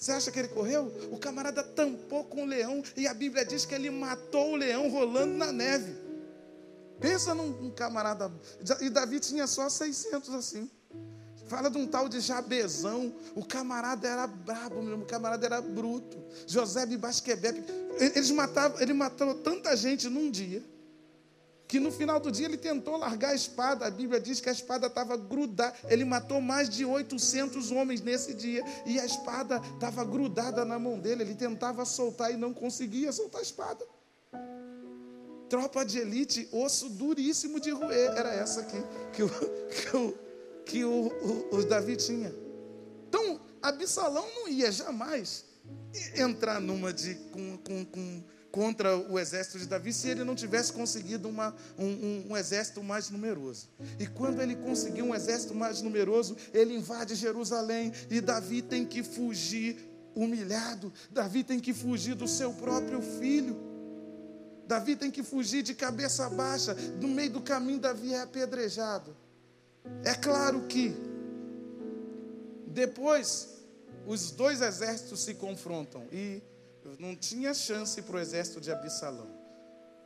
Você 0.00 0.12
acha 0.12 0.30
que 0.30 0.38
ele 0.38 0.48
correu? 0.48 0.90
O 1.12 1.18
camarada 1.18 1.62
tampou 1.62 2.24
com 2.24 2.44
o 2.44 2.46
leão 2.46 2.82
e 2.96 3.06
a 3.06 3.12
Bíblia 3.12 3.44
diz 3.44 3.66
que 3.66 3.74
ele 3.74 3.90
matou 3.90 4.52
o 4.52 4.56
leão 4.56 4.88
rolando 4.88 5.34
na 5.34 5.52
neve. 5.52 5.94
Pensa 6.98 7.34
num, 7.34 7.70
camarada. 7.72 8.32
E 8.80 8.88
Davi 8.88 9.20
tinha 9.20 9.46
só 9.46 9.68
600 9.68 10.34
assim. 10.34 10.70
Fala 11.48 11.68
de 11.68 11.76
um 11.76 11.86
tal 11.86 12.08
de 12.08 12.18
Jabezão. 12.18 13.14
O 13.34 13.44
camarada 13.44 14.08
era 14.08 14.26
brabo, 14.26 14.80
o 14.80 15.04
camarada 15.04 15.44
era 15.44 15.60
bruto. 15.60 16.16
José 16.46 16.86
de. 16.86 16.98
Eles 17.98 18.30
matavam, 18.30 18.80
ele 18.80 18.94
matou 18.94 19.34
tanta 19.34 19.76
gente 19.76 20.08
num 20.08 20.30
dia 20.30 20.64
que 21.70 21.78
no 21.78 21.92
final 21.92 22.18
do 22.18 22.32
dia 22.32 22.46
ele 22.46 22.56
tentou 22.56 22.96
largar 22.96 23.30
a 23.30 23.34
espada. 23.34 23.86
A 23.86 23.90
Bíblia 23.90 24.20
diz 24.20 24.40
que 24.40 24.48
a 24.48 24.52
espada 24.52 24.88
estava 24.88 25.16
grudada. 25.16 25.72
Ele 25.88 26.04
matou 26.04 26.40
mais 26.40 26.68
de 26.68 26.84
800 26.84 27.70
homens 27.70 28.00
nesse 28.00 28.34
dia 28.34 28.64
e 28.84 28.98
a 28.98 29.06
espada 29.06 29.62
estava 29.74 30.04
grudada 30.04 30.64
na 30.64 30.80
mão 30.80 30.98
dele. 30.98 31.22
Ele 31.22 31.36
tentava 31.36 31.84
soltar 31.84 32.32
e 32.32 32.36
não 32.36 32.52
conseguia 32.52 33.12
soltar 33.12 33.38
a 33.38 33.44
espada. 33.44 33.86
Tropa 35.48 35.84
de 35.84 36.00
elite, 36.00 36.48
osso 36.50 36.88
duríssimo 36.88 37.60
de 37.60 37.70
roer. 37.70 38.16
Era 38.16 38.34
essa 38.34 38.62
aqui 38.62 38.82
que 39.12 39.22
o, 39.22 39.28
que 39.28 39.96
o, 39.96 40.18
que 40.66 40.84
o, 40.84 41.06
o, 41.52 41.56
o 41.56 41.64
Davi 41.64 41.94
tinha. 41.94 42.34
Então, 43.08 43.40
Absalão 43.62 44.26
não 44.34 44.48
ia 44.48 44.72
jamais 44.72 45.44
entrar 46.16 46.60
numa 46.60 46.92
de 46.92 47.14
com, 47.14 47.56
com, 47.58 47.84
com 47.84 48.24
contra 48.50 48.96
o 48.96 49.18
exército 49.18 49.58
de 49.58 49.66
Davi 49.66 49.92
se 49.92 50.08
ele 50.08 50.24
não 50.24 50.34
tivesse 50.34 50.72
conseguido 50.72 51.28
uma, 51.28 51.54
um, 51.78 51.86
um, 51.86 52.26
um, 52.30 52.36
exército 52.36 52.82
mais 52.82 53.10
numeroso. 53.10 53.68
E 53.98 54.06
quando 54.06 54.40
ele 54.40 54.56
conseguiu 54.56 55.04
um 55.04 55.14
exército 55.14 55.54
mais 55.54 55.80
numeroso, 55.82 56.36
ele 56.52 56.74
invade 56.74 57.14
Jerusalém 57.14 57.92
e 58.10 58.20
Davi 58.20 58.62
tem 58.62 58.84
que 58.84 59.02
fugir 59.02 59.76
humilhado. 60.14 60.92
Davi 61.10 61.44
tem 61.44 61.60
que 61.60 61.72
fugir 61.72 62.14
do 62.14 62.26
seu 62.26 62.52
próprio 62.52 63.00
filho. 63.00 63.56
Davi 64.66 64.94
tem 64.96 65.10
que 65.10 65.22
fugir 65.22 65.62
de 65.62 65.74
cabeça 65.74 66.28
baixa. 66.28 66.74
No 67.00 67.08
meio 67.08 67.30
do 67.30 67.40
caminho, 67.40 67.80
Davi 67.80 68.14
é 68.14 68.20
apedrejado. 68.20 69.16
É 70.04 70.14
claro 70.14 70.62
que 70.68 70.94
depois 72.66 73.48
os 74.06 74.30
dois 74.30 74.60
exércitos 74.60 75.22
se 75.22 75.34
confrontam 75.34 76.06
e 76.12 76.42
não 77.00 77.16
tinha 77.16 77.54
chance 77.54 78.02
para 78.02 78.16
o 78.16 78.18
exército 78.18 78.60
de 78.60 78.70
Absalão. 78.70 79.26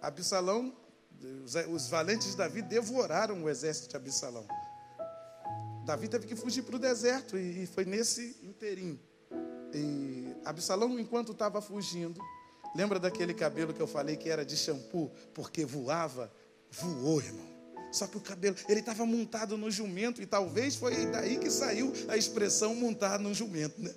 Absalão, 0.01 0.73
os 1.69 1.89
valentes 1.89 2.31
de 2.31 2.37
Davi 2.37 2.63
devoraram 2.63 3.43
o 3.43 3.49
exército 3.49 3.89
de 3.89 3.97
Absalão. 3.97 4.47
Davi 5.85 6.07
teve 6.07 6.29
que 6.29 6.37
fugir 6.37 6.63
para 6.63 6.77
o 6.77 6.79
deserto 6.79 7.37
e 7.37 7.67
foi 7.67 7.85
nesse 7.85 8.37
inteirinho. 8.45 9.01
E 9.75 10.37
Absalão, 10.45 10.97
enquanto 10.97 11.33
estava 11.33 11.61
fugindo, 11.61 12.21
lembra 12.77 13.01
daquele 13.01 13.35
cabelo 13.35 13.75
que 13.75 13.83
eu 13.83 13.89
falei 13.89 14.17
que 14.17 14.29
era 14.29 14.45
de 14.45 14.57
shampoo, 14.57 15.11
porque 15.35 15.65
voava? 15.65 16.33
Voou, 16.71 17.21
irmão. 17.21 17.55
Só 17.91 18.07
que 18.07 18.17
o 18.17 18.21
cabelo, 18.21 18.57
ele 18.69 18.81
estava 18.81 19.05
montado 19.05 19.57
no 19.57 19.69
jumento, 19.69 20.23
e 20.23 20.27
talvez 20.27 20.77
foi 20.77 21.07
daí 21.07 21.39
que 21.39 21.51
saiu 21.51 21.93
a 22.09 22.17
expressão 22.17 22.73
montar 22.75 23.19
no 23.19 23.35
jumento, 23.35 23.81
né? 23.81 23.93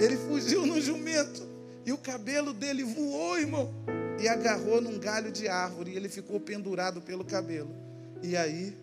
Ele 0.00 0.16
fugiu 0.16 0.66
no 0.66 0.80
jumento. 0.80 1.51
E 1.84 1.92
o 1.92 1.98
cabelo 1.98 2.52
dele 2.52 2.84
voou, 2.84 3.38
irmão, 3.38 3.72
e 4.20 4.28
agarrou 4.28 4.80
num 4.80 4.98
galho 4.98 5.32
de 5.32 5.48
árvore, 5.48 5.92
e 5.92 5.96
ele 5.96 6.08
ficou 6.08 6.38
pendurado 6.38 7.00
pelo 7.02 7.24
cabelo. 7.24 7.74
E 8.22 8.36
aí, 8.36 8.76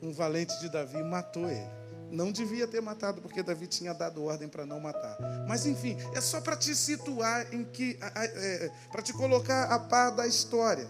um 0.00 0.12
valente 0.12 0.58
de 0.60 0.68
Davi 0.70 1.02
matou 1.02 1.48
ele. 1.48 1.82
Não 2.10 2.30
devia 2.30 2.66
ter 2.66 2.80
matado, 2.82 3.22
porque 3.22 3.42
Davi 3.42 3.66
tinha 3.66 3.94
dado 3.94 4.22
ordem 4.24 4.48
para 4.48 4.66
não 4.66 4.78
matar. 4.80 5.16
Mas 5.48 5.64
enfim, 5.64 5.96
é 6.14 6.20
só 6.20 6.40
para 6.40 6.56
te 6.56 6.74
situar 6.74 7.54
em 7.54 7.64
que, 7.64 7.98
é, 8.00 8.70
para 8.90 9.00
te 9.00 9.12
colocar 9.12 9.64
a 9.64 9.78
par 9.78 10.10
da 10.10 10.26
história. 10.26 10.86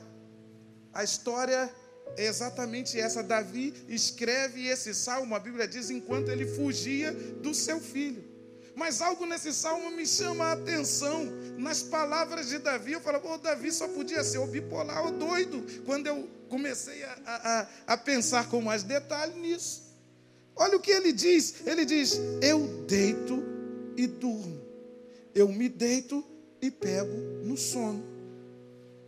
A 0.93 1.05
história 1.05 1.71
é 2.17 2.27
exatamente 2.27 2.99
essa. 2.99 3.23
Davi 3.23 3.73
escreve 3.89 4.67
esse 4.67 4.95
salmo, 4.95 5.35
a 5.35 5.39
Bíblia 5.39 5.69
diz, 5.69 5.91
enquanto 5.91 6.29
ele 6.29 6.47
fugia 6.47 7.13
do 7.13 7.55
seu 7.55 7.81
filho. 7.81 8.32
Mas 8.75 9.03
algo 9.03 9.27
nesse 9.27 9.53
salmo 9.53 9.91
me 9.91 10.07
chama 10.07 10.47
a 10.47 10.53
atenção. 10.53 11.25
Nas 11.59 11.83
palavras 11.83 12.49
de 12.49 12.59
Davi, 12.59 12.93
eu 12.93 13.01
falo, 13.01 13.21
oh, 13.25 13.39
Davi 13.39 13.71
só 13.71 13.87
podia 13.89 14.25
ser 14.25 14.39
o 14.39 14.47
bipolar 14.47 15.05
ou 15.05 15.13
doido. 15.13 15.65
Quando 15.85 16.07
eu 16.07 16.29
comecei 16.49 17.03
a, 17.03 17.19
a, 17.27 17.95
a 17.95 17.97
pensar 17.97 18.51
com 18.51 18.61
mais 18.61 18.83
detalhe 18.83 19.41
nisso. 19.41 19.83
Olha 20.55 20.77
o 20.77 20.81
que 20.81 20.91
ele 20.91 21.13
diz: 21.13 21.67
ele 21.67 21.87
diz, 21.87 22.21
eu 22.43 22.85
deito 22.87 23.43
e 23.97 24.07
durmo, 24.07 24.61
eu 25.35 25.49
me 25.49 25.69
deito 25.69 26.23
e 26.61 26.71
pego 26.71 27.17
no 27.43 27.57
sono. 27.57 28.05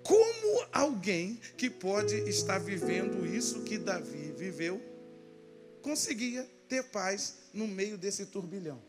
Como 0.03 0.67
alguém 0.73 1.39
que 1.57 1.69
pode 1.69 2.15
estar 2.29 2.59
vivendo 2.59 3.27
isso 3.27 3.63
que 3.63 3.79
Davi 3.79 4.33
viveu, 4.37 4.81
conseguia 5.83 6.49
ter 6.69 6.85
paz 6.85 7.37
no 7.53 7.67
meio 7.67 7.97
desse 7.97 8.27
turbilhão? 8.27 8.81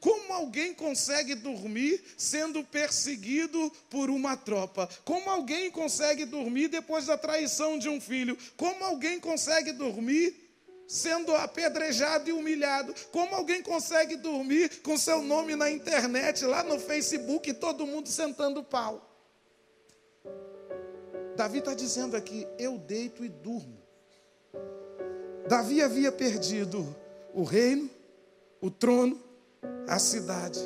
Como 0.00 0.32
alguém 0.32 0.74
consegue 0.74 1.34
dormir 1.34 2.02
sendo 2.16 2.64
perseguido 2.64 3.70
por 3.90 4.10
uma 4.10 4.36
tropa? 4.36 4.88
Como 5.04 5.28
alguém 5.30 5.70
consegue 5.70 6.24
dormir 6.24 6.68
depois 6.68 7.06
da 7.06 7.16
traição 7.16 7.78
de 7.78 7.88
um 7.88 8.00
filho? 8.00 8.36
Como 8.56 8.84
alguém 8.84 9.20
consegue 9.20 9.72
dormir 9.72 10.34
sendo 10.86 11.34
apedrejado 11.34 12.28
e 12.28 12.32
humilhado? 12.32 12.94
Como 13.10 13.34
alguém 13.34 13.62
consegue 13.62 14.16
dormir 14.16 14.80
com 14.82 14.96
seu 14.96 15.22
nome 15.22 15.56
na 15.56 15.70
internet, 15.70 16.44
lá 16.44 16.62
no 16.62 16.78
Facebook, 16.78 17.52
todo 17.54 17.86
mundo 17.86 18.08
sentando 18.08 18.62
pau? 18.62 19.10
Davi 21.36 21.58
está 21.58 21.74
dizendo 21.74 22.16
aqui: 22.16 22.46
eu 22.58 22.78
deito 22.78 23.24
e 23.24 23.28
durmo. 23.28 23.82
Davi 25.48 25.82
havia 25.82 26.10
perdido 26.10 26.94
o 27.34 27.42
reino, 27.42 27.90
o 28.60 28.70
trono, 28.70 29.20
a 29.88 29.98
cidade. 29.98 30.60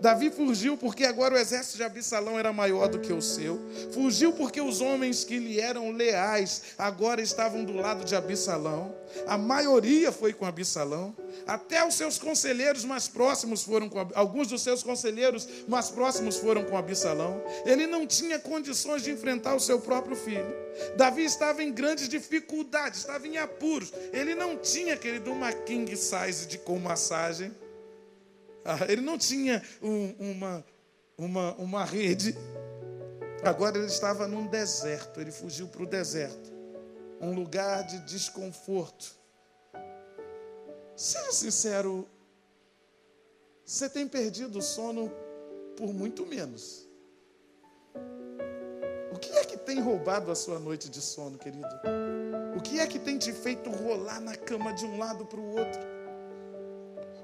Davi 0.00 0.30
fugiu 0.30 0.76
porque 0.76 1.04
agora 1.04 1.34
o 1.34 1.38
exército 1.38 1.76
de 1.76 1.82
Absalão 1.82 2.38
era 2.38 2.52
maior 2.52 2.88
do 2.88 2.98
que 2.98 3.12
o 3.12 3.22
seu. 3.22 3.60
Fugiu 3.92 4.32
porque 4.32 4.60
os 4.60 4.80
homens 4.80 5.24
que 5.24 5.38
lhe 5.38 5.60
eram 5.60 5.90
leais 5.90 6.62
agora 6.76 7.20
estavam 7.20 7.64
do 7.64 7.72
lado 7.72 8.04
de 8.04 8.14
Absalão. 8.14 8.94
A 9.26 9.38
maioria 9.38 10.12
foi 10.12 10.32
com 10.32 10.44
Absalão. 10.44 11.16
Até 11.46 11.86
os 11.86 11.94
seus 11.94 12.18
conselheiros 12.18 12.84
mais 12.84 13.08
próximos 13.08 13.62
foram 13.62 13.88
com 13.88 14.06
alguns 14.14 14.48
dos 14.48 14.62
seus 14.62 14.82
conselheiros 14.82 15.48
mais 15.66 15.90
próximos 15.90 16.36
foram 16.36 16.64
com 16.64 16.76
Absalão. 16.76 17.42
Ele 17.64 17.86
não 17.86 18.06
tinha 18.06 18.38
condições 18.38 19.02
de 19.02 19.10
enfrentar 19.10 19.54
o 19.54 19.60
seu 19.60 19.80
próprio 19.80 20.16
filho. 20.16 20.54
Davi 20.96 21.24
estava 21.24 21.62
em 21.62 21.72
grandes 21.72 22.08
dificuldades, 22.08 23.00
estava 23.00 23.26
em 23.26 23.36
apuros. 23.38 23.92
Ele 24.12 24.34
não 24.34 24.56
tinha, 24.56 24.96
querido, 24.96 25.32
uma 25.32 25.52
king 25.52 25.96
size 25.96 26.46
de 26.46 26.58
com 26.58 26.78
massagem. 26.78 27.52
Ah, 28.64 28.84
ele 28.88 29.00
não 29.00 29.16
tinha 29.16 29.62
um, 29.82 30.32
uma, 30.32 30.64
uma, 31.16 31.54
uma 31.54 31.84
rede. 31.84 32.34
Agora 33.42 33.78
ele 33.78 33.86
estava 33.86 34.26
num 34.26 34.46
deserto. 34.46 35.20
Ele 35.20 35.30
fugiu 35.30 35.68
para 35.68 35.82
o 35.82 35.86
deserto 35.86 36.52
um 37.20 37.34
lugar 37.34 37.84
de 37.84 37.98
desconforto. 38.00 39.16
Seja 40.94 41.32
sincero, 41.32 42.08
você 43.64 43.88
tem 43.88 44.08
perdido 44.08 44.58
o 44.58 44.62
sono 44.62 45.12
por 45.76 45.92
muito 45.92 46.26
menos. 46.26 46.88
O 49.12 49.18
que 49.18 49.30
é 49.30 49.44
que 49.44 49.56
tem 49.56 49.80
roubado 49.80 50.30
a 50.30 50.34
sua 50.34 50.58
noite 50.58 50.88
de 50.88 51.00
sono, 51.00 51.38
querido? 51.38 51.68
O 52.56 52.60
que 52.60 52.80
é 52.80 52.86
que 52.86 52.98
tem 52.98 53.18
te 53.18 53.32
feito 53.32 53.70
rolar 53.70 54.20
na 54.20 54.36
cama 54.36 54.72
de 54.72 54.84
um 54.84 54.98
lado 54.98 55.24
para 55.26 55.38
o 55.38 55.56
outro? 55.56 55.80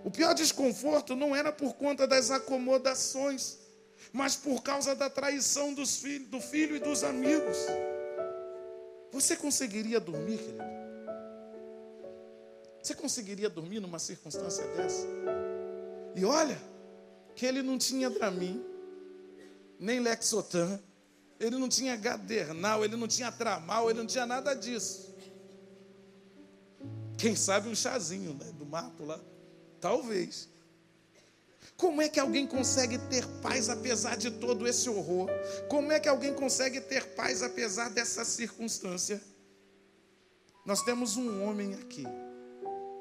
O 0.04 0.10
pior 0.10 0.34
desconforto 0.34 1.16
não 1.16 1.34
era 1.34 1.50
por 1.50 1.74
conta 1.74 2.06
das 2.06 2.30
acomodações, 2.30 3.58
mas 4.12 4.36
por 4.36 4.62
causa 4.62 4.94
da 4.94 5.08
traição 5.08 5.72
dos 5.72 5.96
filhos, 5.96 6.28
do 6.28 6.40
filho 6.40 6.76
e 6.76 6.78
dos 6.78 7.02
amigos. 7.02 7.56
Você 9.10 9.34
conseguiria 9.34 9.98
dormir, 9.98 10.36
querido? 10.36 10.74
Você 12.82 12.94
conseguiria 12.94 13.48
dormir 13.48 13.80
numa 13.80 13.98
circunstância 13.98 14.66
dessa? 14.68 15.06
E 16.14 16.22
olha, 16.22 16.60
que 17.34 17.46
ele 17.46 17.62
não 17.62 17.78
tinha 17.78 18.10
para 18.10 18.30
mim, 18.30 18.62
nem 19.80 20.00
Lexotan, 20.00 20.78
ele 21.40 21.56
não 21.56 21.68
tinha 21.68 21.96
Gadernal, 21.96 22.84
ele 22.84 22.94
não 22.94 23.08
tinha 23.08 23.32
Tramal, 23.32 23.88
ele 23.88 24.00
não 24.00 24.06
tinha 24.06 24.26
nada 24.26 24.52
disso. 24.52 25.14
Quem 27.16 27.34
sabe 27.34 27.70
um 27.70 27.74
chazinho 27.74 28.34
né, 28.34 28.52
do 28.52 28.66
mato 28.66 29.02
lá? 29.02 29.18
Talvez. 29.80 30.48
Como 31.76 32.00
é 32.00 32.08
que 32.08 32.20
alguém 32.20 32.46
consegue 32.46 32.98
ter 32.98 33.26
paz 33.42 33.68
apesar 33.68 34.16
de 34.16 34.30
todo 34.30 34.66
esse 34.66 34.88
horror? 34.88 35.28
Como 35.68 35.90
é 35.90 35.98
que 35.98 36.08
alguém 36.08 36.32
consegue 36.32 36.80
ter 36.80 37.14
paz 37.14 37.42
apesar 37.42 37.90
dessa 37.90 38.24
circunstância? 38.24 39.20
Nós 40.64 40.82
temos 40.82 41.16
um 41.16 41.42
homem 41.42 41.74
aqui 41.74 42.04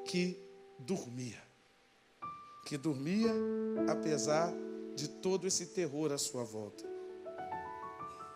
que 0.04 0.38
dormia. 0.78 1.42
Que 2.66 2.76
dormia 2.76 3.32
apesar 3.88 4.52
de 4.94 5.08
todo 5.08 5.46
esse 5.46 5.66
terror 5.66 6.12
à 6.12 6.18
sua 6.18 6.44
volta. 6.44 6.84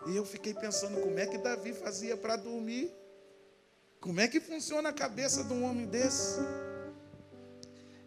E 0.07 0.15
eu 0.15 0.25
fiquei 0.25 0.53
pensando 0.53 1.01
como 1.01 1.19
é 1.19 1.27
que 1.27 1.37
Davi 1.37 1.73
fazia 1.73 2.15
para 2.15 2.35
dormir. 2.37 2.91
Como 3.99 4.19
é 4.19 4.27
que 4.27 4.39
funciona 4.39 4.89
a 4.89 4.93
cabeça 4.93 5.43
de 5.43 5.51
um 5.53 5.63
homem 5.63 5.85
desse? 5.85 6.39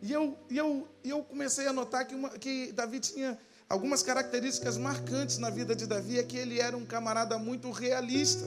E 0.03 0.13
eu, 0.13 0.37
e 0.51 0.59
eu, 0.59 0.89
e 1.05 1.11
eu 1.11 1.23
comecei 1.23 1.69
a 1.69 1.73
notar 1.73 2.05
que, 2.05 2.15
uma, 2.15 2.31
que 2.31 2.73
Davi 2.73 2.99
tinha 2.99 3.39
algumas 3.69 4.03
características 4.03 4.77
marcantes 4.77 5.39
na 5.39 5.49
vida 5.49 5.77
de 5.77 5.87
Davi, 5.87 6.19
é 6.19 6.25
que 6.25 6.37
ele 6.37 6.61
era 6.61 6.77
um 6.77 6.85
camarada 6.85 7.39
muito 7.39 7.71
realista. 7.71 8.45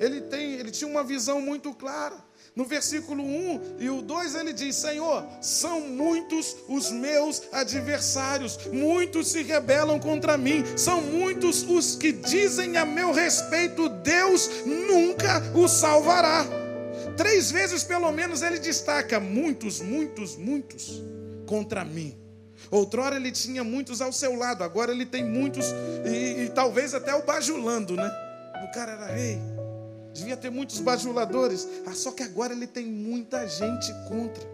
Ele, 0.00 0.22
tem, 0.22 0.54
ele 0.54 0.70
tinha 0.70 0.90
uma 0.90 1.04
visão 1.04 1.40
muito 1.42 1.74
clara. 1.74 2.16
No 2.56 2.64
versículo 2.64 3.22
1 3.22 3.76
e 3.78 3.90
o 3.90 4.00
2 4.00 4.34
ele 4.36 4.52
diz: 4.52 4.74
Senhor, 4.76 5.24
são 5.40 5.82
muitos 5.82 6.56
os 6.66 6.90
meus 6.90 7.42
adversários, 7.52 8.58
muitos 8.72 9.28
se 9.28 9.42
rebelam 9.42 10.00
contra 10.00 10.38
mim, 10.38 10.64
são 10.76 11.00
muitos 11.00 11.62
os 11.62 11.94
que 11.94 12.10
dizem 12.10 12.76
a 12.76 12.86
meu 12.86 13.12
respeito: 13.12 13.88
Deus 13.88 14.48
nunca 14.64 15.42
o 15.54 15.68
salvará. 15.68 16.67
Três 17.18 17.50
vezes 17.50 17.84
pelo 17.84 18.10
menos 18.10 18.40
ele 18.40 18.58
destaca: 18.58 19.20
muitos, 19.20 19.80
muitos, 19.80 20.36
muitos 20.36 21.02
contra 21.46 21.84
mim. 21.84 22.16
Outrora 22.70 23.16
ele 23.16 23.30
tinha 23.30 23.62
muitos 23.62 24.00
ao 24.00 24.12
seu 24.12 24.34
lado, 24.34 24.64
agora 24.64 24.90
ele 24.90 25.04
tem 25.04 25.24
muitos, 25.24 25.66
e, 26.04 26.44
e 26.44 26.50
talvez 26.50 26.94
até 26.94 27.14
o 27.14 27.22
bajulando, 27.22 27.94
né? 27.94 28.10
O 28.64 28.72
cara 28.72 28.92
era 28.92 29.06
rei 29.06 29.38
devia 30.18 30.36
ter 30.36 30.50
muitos 30.50 30.80
bajuladores. 30.80 31.68
Ah, 31.86 31.94
só 31.94 32.10
que 32.12 32.22
agora 32.22 32.52
ele 32.52 32.66
tem 32.66 32.86
muita 32.86 33.46
gente 33.46 33.92
contra. 34.08 34.44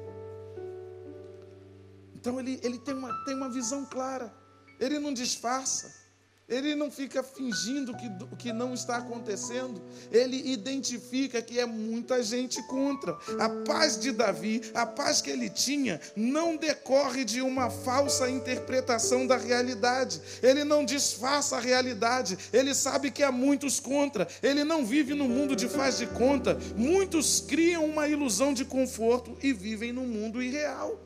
Então 2.15 2.39
ele, 2.39 2.61
ele 2.63 2.79
tem, 2.79 2.95
uma, 2.95 3.25
tem 3.25 3.35
uma 3.35 3.49
visão 3.49 3.85
clara. 3.85 4.33
Ele 4.79 4.99
não 4.99 5.13
disfarça. 5.13 6.04
Ele 6.49 6.75
não 6.75 6.91
fica 6.91 7.23
fingindo 7.23 7.97
que 7.97 8.09
que 8.37 8.53
não 8.53 8.75
está 8.75 8.99
acontecendo. 8.99 9.81
Ele 10.13 10.53
identifica 10.53 11.41
que 11.41 11.59
é 11.59 11.65
muita 11.65 12.23
gente 12.23 12.63
contra. 12.65 13.17
A 13.39 13.49
paz 13.65 13.99
de 13.99 14.13
Davi, 14.13 14.61
a 14.75 14.85
paz 14.85 15.23
que 15.23 15.31
ele 15.31 15.49
tinha, 15.49 15.99
não 16.15 16.57
decorre 16.57 17.25
de 17.25 17.41
uma 17.41 17.71
falsa 17.71 18.29
interpretação 18.29 19.27
da 19.27 19.39
realidade. 19.39 20.21
Ele 20.43 20.63
não 20.63 20.85
disfarça 20.85 21.57
a 21.57 21.61
realidade. 21.61 22.37
Ele 22.53 22.75
sabe 22.75 23.11
que 23.11 23.23
há 23.23 23.33
muitos 23.33 23.81
contra. 23.81 24.29
Ele 24.43 24.63
não 24.63 24.85
vive 24.85 25.15
no 25.15 25.27
mundo 25.27 25.57
de 25.57 25.67
faz 25.67 25.97
de 25.97 26.07
conta. 26.07 26.59
Muitos 26.77 27.41
criam 27.41 27.87
uma 27.87 28.07
ilusão 28.07 28.53
de 28.53 28.67
conforto 28.67 29.39
e 29.43 29.55
vivem 29.55 29.93
no 29.93 30.03
mundo 30.03 30.43
irreal. 30.43 31.01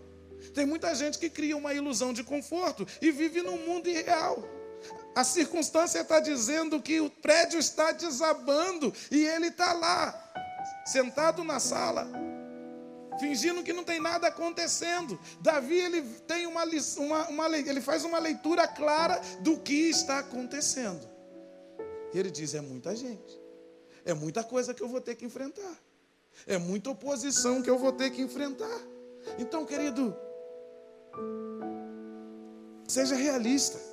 Tem 0.52 0.66
muita 0.66 0.92
gente 0.96 1.18
que 1.18 1.30
cria 1.30 1.56
uma 1.56 1.72
ilusão 1.72 2.12
de 2.12 2.24
conforto 2.24 2.84
e 3.00 3.12
vive 3.12 3.42
no 3.42 3.56
mundo 3.56 3.88
irreal. 3.88 4.57
A 5.18 5.24
circunstância 5.24 5.98
está 5.98 6.20
dizendo 6.20 6.80
que 6.80 7.00
o 7.00 7.10
prédio 7.10 7.58
está 7.58 7.90
desabando 7.90 8.94
e 9.10 9.26
ele 9.26 9.48
está 9.48 9.72
lá, 9.72 10.14
sentado 10.86 11.42
na 11.42 11.58
sala, 11.58 12.08
fingindo 13.18 13.64
que 13.64 13.72
não 13.72 13.82
tem 13.82 13.98
nada 13.98 14.28
acontecendo. 14.28 15.18
Davi 15.40 15.76
ele 15.76 16.02
tem 16.20 16.46
uma, 16.46 16.62
uma, 16.98 17.28
uma 17.30 17.58
ele 17.58 17.80
faz 17.80 18.04
uma 18.04 18.20
leitura 18.20 18.68
clara 18.68 19.20
do 19.40 19.58
que 19.58 19.90
está 19.90 20.20
acontecendo. 20.20 21.04
E 22.14 22.18
ele 22.20 22.30
diz: 22.30 22.54
é 22.54 22.60
muita 22.60 22.94
gente, 22.94 23.40
é 24.04 24.14
muita 24.14 24.44
coisa 24.44 24.72
que 24.72 24.84
eu 24.84 24.88
vou 24.88 25.00
ter 25.00 25.16
que 25.16 25.24
enfrentar, 25.24 25.76
é 26.46 26.58
muita 26.58 26.90
oposição 26.90 27.60
que 27.60 27.68
eu 27.68 27.76
vou 27.76 27.90
ter 27.90 28.12
que 28.12 28.22
enfrentar. 28.22 28.80
Então, 29.36 29.66
querido, 29.66 30.16
seja 32.86 33.16
realista. 33.16 33.87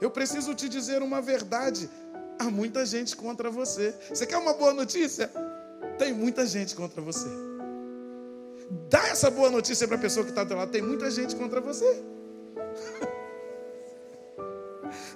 Eu 0.00 0.10
preciso 0.10 0.54
te 0.54 0.68
dizer 0.68 1.02
uma 1.02 1.20
verdade. 1.20 1.88
Há 2.38 2.44
muita 2.44 2.84
gente 2.84 3.16
contra 3.16 3.50
você. 3.50 3.94
Você 4.08 4.26
quer 4.26 4.38
uma 4.38 4.54
boa 4.54 4.72
notícia? 4.72 5.30
Tem 5.98 6.12
muita 6.12 6.46
gente 6.46 6.74
contra 6.74 7.00
você. 7.00 7.28
Dá 8.88 9.08
essa 9.08 9.30
boa 9.30 9.50
notícia 9.50 9.86
para 9.86 9.96
a 9.96 10.00
pessoa 10.00 10.24
que 10.24 10.30
está 10.30 10.44
do 10.44 10.54
lado. 10.54 10.70
Tem 10.70 10.82
muita 10.82 11.10
gente 11.10 11.36
contra 11.36 11.60
você. 11.60 12.02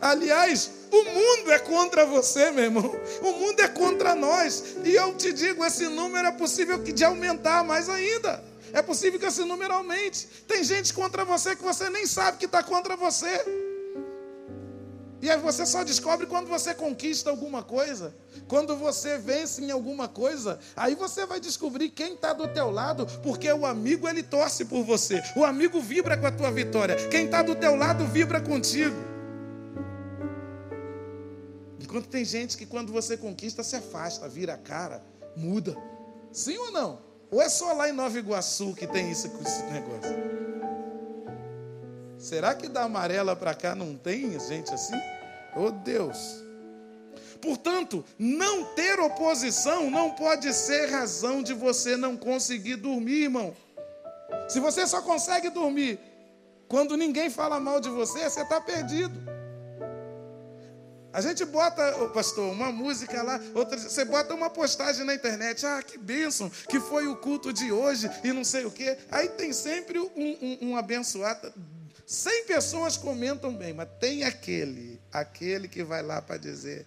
Aliás, 0.01 0.71
o 0.91 1.05
mundo 1.05 1.51
é 1.51 1.59
contra 1.59 2.07
você, 2.07 2.51
meu 2.51 2.65
irmão. 2.65 2.95
O 3.23 3.33
mundo 3.33 3.61
é 3.61 3.69
contra 3.69 4.15
nós. 4.15 4.77
E 4.85 4.95
eu 4.95 5.15
te 5.17 5.33
digo, 5.33 5.65
esse 5.65 5.89
número 5.89 6.29
é 6.29 6.33
possível 6.33 6.79
de 6.79 7.05
aumentar 7.05 7.65
mais 7.65 7.89
ainda. 7.89 8.45
É 8.73 8.83
possível 8.83 9.19
que 9.19 9.27
esse 9.27 9.45
número 9.45 9.73
aumente. 9.73 10.29
Tem 10.47 10.63
gente 10.63 10.93
contra 10.93 11.25
você 11.25 11.57
que 11.57 11.63
você 11.63 11.91
nem 11.91 12.07
sabe 12.07 12.39
que 12.39 12.47
está 12.47 12.63
contra 12.63 12.97
você. 12.97 13.45
E 15.21 15.29
aí 15.29 15.39
você 15.39 15.67
só 15.67 15.83
descobre 15.83 16.27
quando 16.27 16.47
você 16.47 16.73
conquista 16.73 17.29
alguma 17.29 17.63
coisa, 17.63 18.15
quando 18.47 18.77
você 18.77 19.19
vence 19.19 19.63
em 19.63 19.71
alguma 19.71 20.07
coisa, 20.07 20.61
aí 20.77 20.95
você 20.95 21.27
vai 21.27 21.41
descobrir 21.41 21.89
quem 21.91 22.15
está 22.15 22.33
do 22.33 22.47
teu 22.47 22.71
lado, 22.71 23.05
porque 23.23 23.51
o 23.53 23.67
amigo 23.67 24.09
ele 24.09 24.23
torce 24.23 24.65
por 24.65 24.85
você, 24.85 25.21
o 25.35 25.45
amigo 25.45 25.81
vibra 25.81 26.17
com 26.17 26.27
a 26.27 26.31
tua 26.31 26.53
vitória, 26.53 27.09
quem 27.09 27.25
está 27.25 27.43
do 27.43 27.57
teu 27.57 27.75
lado 27.75 28.07
vibra 28.07 28.41
contigo. 28.41 28.97
Enquanto 31.81 32.07
tem 32.09 32.25
gente 32.25 32.57
que 32.57 32.67
quando 32.67 32.93
você 32.93 33.17
conquista 33.17 33.65
se 33.65 33.75
afasta, 33.75 34.29
vira 34.29 34.55
a 34.55 34.59
cara, 34.59 35.03
muda. 35.37 35.77
Sim 36.31 36.57
ou 36.59 36.71
não? 36.71 37.01
Ou 37.31 37.43
é 37.43 37.49
só 37.49 37.73
lá 37.73 37.89
em 37.89 37.93
Nova 37.93 38.19
Iguaçu 38.19 38.75
que 38.75 38.87
tem 38.87 39.11
isso 39.11 39.29
com 39.31 39.43
esse 39.43 39.63
negócio? 39.65 40.17
Será 42.19 42.53
que 42.55 42.69
da 42.69 42.83
amarela 42.83 43.37
para 43.37 43.55
cá 43.55 43.75
não 43.75 43.97
tem 43.97 44.39
gente 44.41 44.75
assim? 44.75 45.01
Oh 45.57 45.71
Deus. 45.71 46.43
Portanto, 47.41 48.05
não 48.19 48.65
ter 48.75 48.99
oposição 48.99 49.89
não 49.89 50.11
pode 50.11 50.53
ser 50.53 50.91
razão 50.91 51.43
de 51.43 51.55
você 51.55 51.97
não 51.97 52.17
conseguir 52.17 52.77
dormir, 52.77 53.25
irmão. 53.25 53.57
Se 54.49 54.59
você 54.59 54.87
só 54.87 55.01
consegue 55.01 55.49
dormir 55.49 56.01
quando 56.67 56.97
ninguém 56.97 57.31
fala 57.31 57.61
mal 57.61 57.81
de 57.81 57.89
você, 57.89 58.29
você 58.29 58.43
está 58.43 58.61
perdido. 58.61 59.39
A 61.13 61.21
gente 61.21 61.45
bota, 61.45 61.93
pastor, 62.09 62.53
uma 62.53 62.71
música 62.71 63.23
lá, 63.23 63.41
outra, 63.55 63.79
você 63.79 64.05
bota 64.05 64.35
uma 64.35 64.51
postagem 64.51 65.07
na 65.07 65.15
internet, 65.15 65.65
ah, 65.65 65.83
que 65.83 65.97
bênção, 65.97 66.51
que 66.69 66.79
foi 66.79 67.07
o 67.07 67.17
culto 67.17 67.53
de 67.53 67.73
hoje 67.73 68.11
e 68.23 68.33
não 68.33 68.45
sei 68.45 68.67
o 68.67 68.71
quê. 68.71 68.99
Aí 69.11 69.29
tem 69.29 69.53
sempre 69.53 69.99
um, 69.99 70.11
um, 70.17 70.59
um 70.71 70.77
abençoado 70.77 71.53
100 72.09 72.47
pessoas 72.47 72.97
comentam 72.97 73.55
bem, 73.55 73.75
mas 73.75 73.87
tem 74.01 74.25
aquele, 74.25 74.99
aquele 75.13 75.69
que 75.69 75.85
vai 75.85 76.03
lá 76.03 76.23
para 76.23 76.39
dizer: 76.39 76.87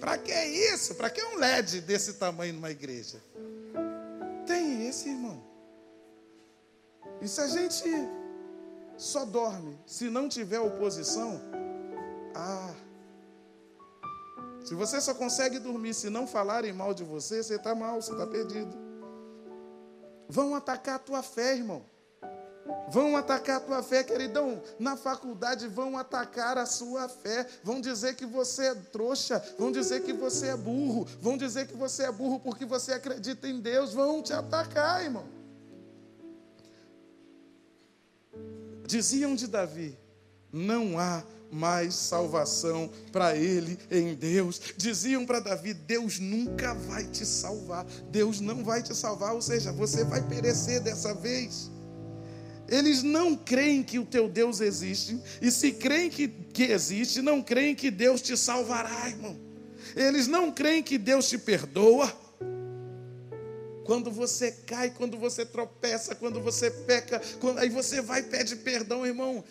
para 0.00 0.18
que 0.18 0.34
isso? 0.34 0.96
Para 0.96 1.08
que 1.08 1.22
um 1.22 1.36
LED 1.36 1.80
desse 1.82 2.14
tamanho 2.14 2.54
numa 2.54 2.72
igreja? 2.72 3.22
Tem 4.48 4.88
esse, 4.88 5.10
irmão. 5.10 5.40
E 7.22 7.28
se 7.28 7.40
a 7.40 7.46
gente 7.46 7.84
só 8.96 9.24
dorme 9.24 9.78
se 9.86 10.10
não 10.10 10.28
tiver 10.28 10.58
oposição, 10.58 11.40
ah, 12.34 12.74
se 14.64 14.74
você 14.74 15.00
só 15.00 15.14
consegue 15.14 15.60
dormir 15.60 15.94
se 15.94 16.10
não 16.10 16.26
falarem 16.26 16.72
mal 16.72 16.92
de 16.92 17.04
você, 17.04 17.44
você 17.44 17.54
está 17.54 17.76
mal, 17.76 18.02
você 18.02 18.10
está 18.10 18.26
perdido. 18.26 18.76
Vão 20.28 20.56
atacar 20.56 20.96
a 20.96 20.98
tua 20.98 21.22
fé, 21.22 21.54
irmão. 21.54 21.84
Vão 22.88 23.16
atacar 23.16 23.56
a 23.56 23.60
tua 23.60 23.82
fé, 23.82 24.02
queridão. 24.02 24.60
Na 24.78 24.96
faculdade 24.96 25.66
vão 25.68 25.96
atacar 25.96 26.58
a 26.58 26.66
sua 26.66 27.08
fé. 27.08 27.46
Vão 27.62 27.80
dizer 27.80 28.14
que 28.16 28.26
você 28.26 28.66
é 28.66 28.74
trouxa. 28.74 29.42
Vão 29.58 29.70
dizer 29.70 30.02
que 30.02 30.12
você 30.12 30.48
é 30.48 30.56
burro. 30.56 31.06
Vão 31.20 31.36
dizer 31.36 31.66
que 31.66 31.76
você 31.76 32.04
é 32.04 32.12
burro 32.12 32.40
porque 32.40 32.64
você 32.64 32.92
acredita 32.92 33.48
em 33.48 33.60
Deus. 33.60 33.92
Vão 33.92 34.22
te 34.22 34.32
atacar, 34.32 35.02
irmão. 35.04 35.24
Diziam 38.86 39.36
de 39.36 39.46
Davi: 39.46 39.96
não 40.52 40.98
há 40.98 41.22
mais 41.50 41.94
salvação 41.94 42.90
para 43.12 43.36
ele 43.36 43.78
em 43.90 44.14
Deus. 44.14 44.60
Diziam 44.76 45.24
para 45.24 45.38
Davi: 45.38 45.74
Deus 45.74 46.18
nunca 46.18 46.74
vai 46.74 47.04
te 47.04 47.24
salvar. 47.24 47.84
Deus 48.10 48.40
não 48.40 48.64
vai 48.64 48.82
te 48.82 48.94
salvar, 48.94 49.34
ou 49.34 49.42
seja, 49.42 49.70
você 49.72 50.02
vai 50.02 50.22
perecer 50.22 50.80
dessa 50.80 51.14
vez. 51.14 51.70
Eles 52.70 53.02
não 53.02 53.34
creem 53.36 53.82
que 53.82 53.98
o 53.98 54.06
teu 54.06 54.28
Deus 54.28 54.60
existe. 54.60 55.20
E 55.42 55.50
se 55.50 55.72
creem 55.72 56.08
que, 56.08 56.28
que 56.28 56.64
existe, 56.64 57.20
não 57.20 57.42
creem 57.42 57.74
que 57.74 57.90
Deus 57.90 58.22
te 58.22 58.36
salvará, 58.36 59.08
irmão. 59.08 59.36
Eles 59.96 60.28
não 60.28 60.52
creem 60.52 60.82
que 60.82 60.96
Deus 60.96 61.28
te 61.28 61.36
perdoa. 61.36 62.16
Quando 63.84 64.08
você 64.10 64.52
cai, 64.52 64.90
quando 64.90 65.18
você 65.18 65.44
tropeça, 65.44 66.14
quando 66.14 66.40
você 66.40 66.70
peca, 66.70 67.20
quando, 67.40 67.58
aí 67.58 67.68
você 67.68 68.00
vai 68.00 68.20
e 68.20 68.24
pede 68.24 68.54
perdão, 68.54 69.04
irmão. 69.04 69.42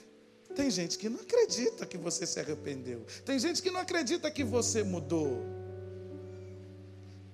Tem 0.55 0.71
gente 0.71 0.97
que 0.97 1.09
não 1.09 1.19
acredita 1.19 1.85
que 1.85 1.97
você 1.97 2.25
se 2.25 2.39
arrependeu. 2.39 3.05
Tem 3.25 3.37
gente 3.37 3.61
que 3.61 3.69
não 3.69 3.81
acredita 3.81 4.31
que 4.31 4.45
você 4.45 4.81
mudou. 4.81 5.43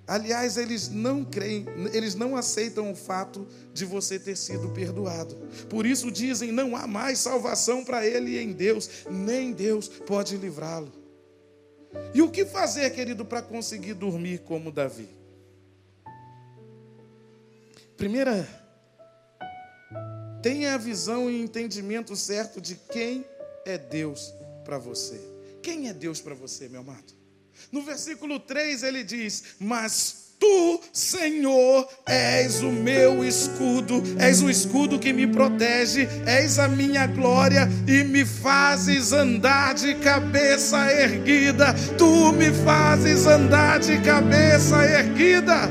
Aliás, 0.08 0.56
eles 0.56 0.88
não 0.88 1.26
creem, 1.26 1.65
eles 1.91 2.13
não 2.13 2.36
aceitam 2.36 2.91
o 2.91 2.96
fato 2.96 3.48
de 3.74 3.86
você 3.86 4.20
ter 4.20 4.36
sido 4.36 4.70
perdoado. 4.70 5.36
Por 5.68 5.86
isso 5.86 6.12
dizem: 6.12 6.52
não 6.52 6.76
há 6.76 6.86
mais 6.86 7.20
salvação 7.20 7.84
para 7.84 8.06
ele 8.06 8.39
em 8.39 8.52
Deus, 8.52 8.89
nem 9.10 9.52
Deus 9.52 9.88
pode 9.88 10.38
livrá-lo. 10.38 10.91
E 12.13 12.22
o 12.22 12.30
que 12.30 12.46
fazer, 12.46 12.89
querido, 12.91 13.26
para 13.26 13.41
conseguir 13.41 13.94
dormir 13.96 14.39
como 14.39 14.72
Davi? 14.72 15.10
Primeira, 17.98 18.48
tenha 20.44 20.76
a 20.76 20.78
visão 20.78 21.32
e 21.32 21.41
entendimento 21.41 22.15
certo 22.15 22.62
de 22.62 22.76
quem 22.76 23.26
é 23.65 23.78
Deus 23.78 24.34
para 24.63 24.78
você. 24.78 25.20
Quem 25.63 25.88
é 25.89 25.94
Deus 25.94 26.22
para 26.22 26.36
você, 26.36 26.70
meu 26.70 26.82
amado? 26.82 27.14
No 27.75 27.81
versículo 27.81 28.39
3 28.39 28.83
ele 28.83 29.03
diz: 29.03 29.57
Mas 29.59 30.23
Tu, 30.39 30.79
Senhor, 30.93 31.85
és 32.05 32.61
o 32.61 32.71
meu 32.71 33.21
escudo, 33.25 34.01
és 34.17 34.41
o 34.41 34.49
escudo 34.49 34.97
que 34.97 35.11
me 35.11 35.27
protege, 35.27 36.07
és 36.25 36.57
a 36.57 36.69
minha 36.69 37.05
glória 37.05 37.69
e 37.85 38.01
me 38.05 38.23
fazes 38.23 39.11
andar 39.11 39.73
de 39.73 39.93
cabeça 39.95 40.89
erguida. 40.89 41.73
Tu 41.97 42.31
me 42.31 42.49
fazes 42.63 43.27
andar 43.27 43.79
de 43.79 43.99
cabeça 43.99 44.81
erguida. 44.85 45.69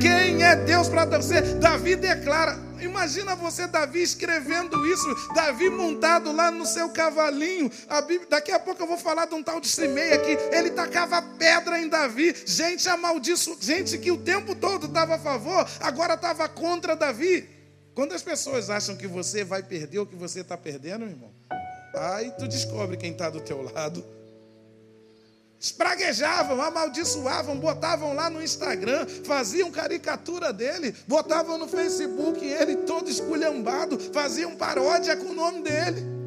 Quem 0.00 0.44
é 0.44 0.54
Deus 0.54 0.88
para 0.88 1.04
você? 1.04 1.40
Davi 1.40 1.96
declara: 1.96 2.67
Imagina 2.80 3.34
você, 3.34 3.66
Davi, 3.66 4.02
escrevendo 4.02 4.86
isso, 4.86 5.06
Davi 5.34 5.68
montado 5.70 6.32
lá 6.32 6.50
no 6.50 6.64
seu 6.66 6.88
cavalinho. 6.90 7.70
Bíblia, 8.06 8.28
daqui 8.28 8.52
a 8.52 8.58
pouco 8.58 8.82
eu 8.82 8.86
vou 8.86 8.98
falar 8.98 9.26
de 9.26 9.34
um 9.34 9.42
tal 9.42 9.60
de 9.60 9.68
Simei 9.68 10.12
aqui. 10.12 10.36
Ele 10.52 10.70
tacava 10.70 11.20
pedra 11.22 11.80
em 11.80 11.88
Davi. 11.88 12.34
Gente 12.46 12.88
amaldiçoada, 12.88 13.60
gente 13.62 13.98
que 13.98 14.10
o 14.10 14.18
tempo 14.18 14.54
todo 14.54 14.86
estava 14.86 15.16
a 15.16 15.18
favor, 15.18 15.68
agora 15.80 16.14
estava 16.14 16.48
contra 16.48 16.94
Davi. 16.94 17.48
Quando 17.94 18.12
as 18.12 18.22
pessoas 18.22 18.70
acham 18.70 18.96
que 18.96 19.06
você 19.06 19.42
vai 19.42 19.62
perder 19.62 19.98
o 19.98 20.06
que 20.06 20.14
você 20.14 20.40
está 20.40 20.56
perdendo, 20.56 21.04
irmão, 21.04 21.32
aí 21.94 22.30
tu 22.38 22.46
descobre 22.46 22.96
quem 22.96 23.10
está 23.10 23.28
do 23.28 23.40
teu 23.40 23.60
lado 23.62 24.17
espraguejavam, 25.60 26.60
amaldiçoavam, 26.60 27.56
botavam 27.56 28.14
lá 28.14 28.30
no 28.30 28.42
Instagram, 28.42 29.06
faziam 29.24 29.70
caricatura 29.70 30.52
dele, 30.52 30.94
botavam 31.06 31.58
no 31.58 31.66
Facebook 31.66 32.44
ele 32.44 32.76
todo 32.78 33.10
esculhambado, 33.10 33.98
faziam 34.12 34.56
paródia 34.56 35.16
com 35.16 35.30
o 35.30 35.34
nome 35.34 35.62
dele. 35.62 36.17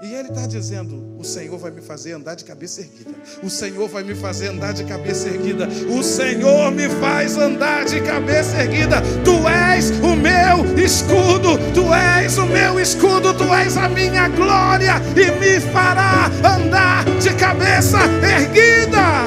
E 0.00 0.14
ele 0.14 0.28
está 0.28 0.46
dizendo: 0.46 1.16
O 1.18 1.24
Senhor 1.24 1.58
vai 1.58 1.72
me 1.72 1.80
fazer 1.80 2.12
andar 2.12 2.36
de 2.36 2.44
cabeça 2.44 2.80
erguida. 2.82 3.10
O 3.42 3.50
Senhor 3.50 3.88
vai 3.88 4.04
me 4.04 4.14
fazer 4.14 4.46
andar 4.46 4.72
de 4.72 4.84
cabeça 4.84 5.28
erguida. 5.28 5.68
O 5.90 6.04
Senhor 6.04 6.70
me 6.70 6.88
faz 7.00 7.36
andar 7.36 7.84
de 7.84 8.00
cabeça 8.02 8.62
erguida. 8.62 9.02
Tu 9.24 9.48
és 9.48 9.90
o 9.90 10.14
meu 10.14 10.78
escudo. 10.78 11.58
Tu 11.74 11.92
és 11.92 12.38
o 12.38 12.46
meu 12.46 12.78
escudo. 12.78 13.34
Tu 13.34 13.52
és 13.52 13.76
a 13.76 13.88
minha 13.88 14.28
glória. 14.28 14.94
E 15.16 15.32
me 15.40 15.60
fará 15.72 16.30
andar 16.44 17.04
de 17.18 17.34
cabeça 17.34 17.98
erguida. 18.22 19.26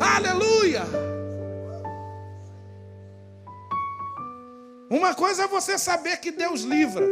Aleluia. 0.00 0.82
Uma 4.90 5.14
coisa 5.14 5.44
é 5.44 5.46
você 5.46 5.78
saber 5.78 6.16
que 6.16 6.32
Deus 6.32 6.62
livra. 6.62 7.06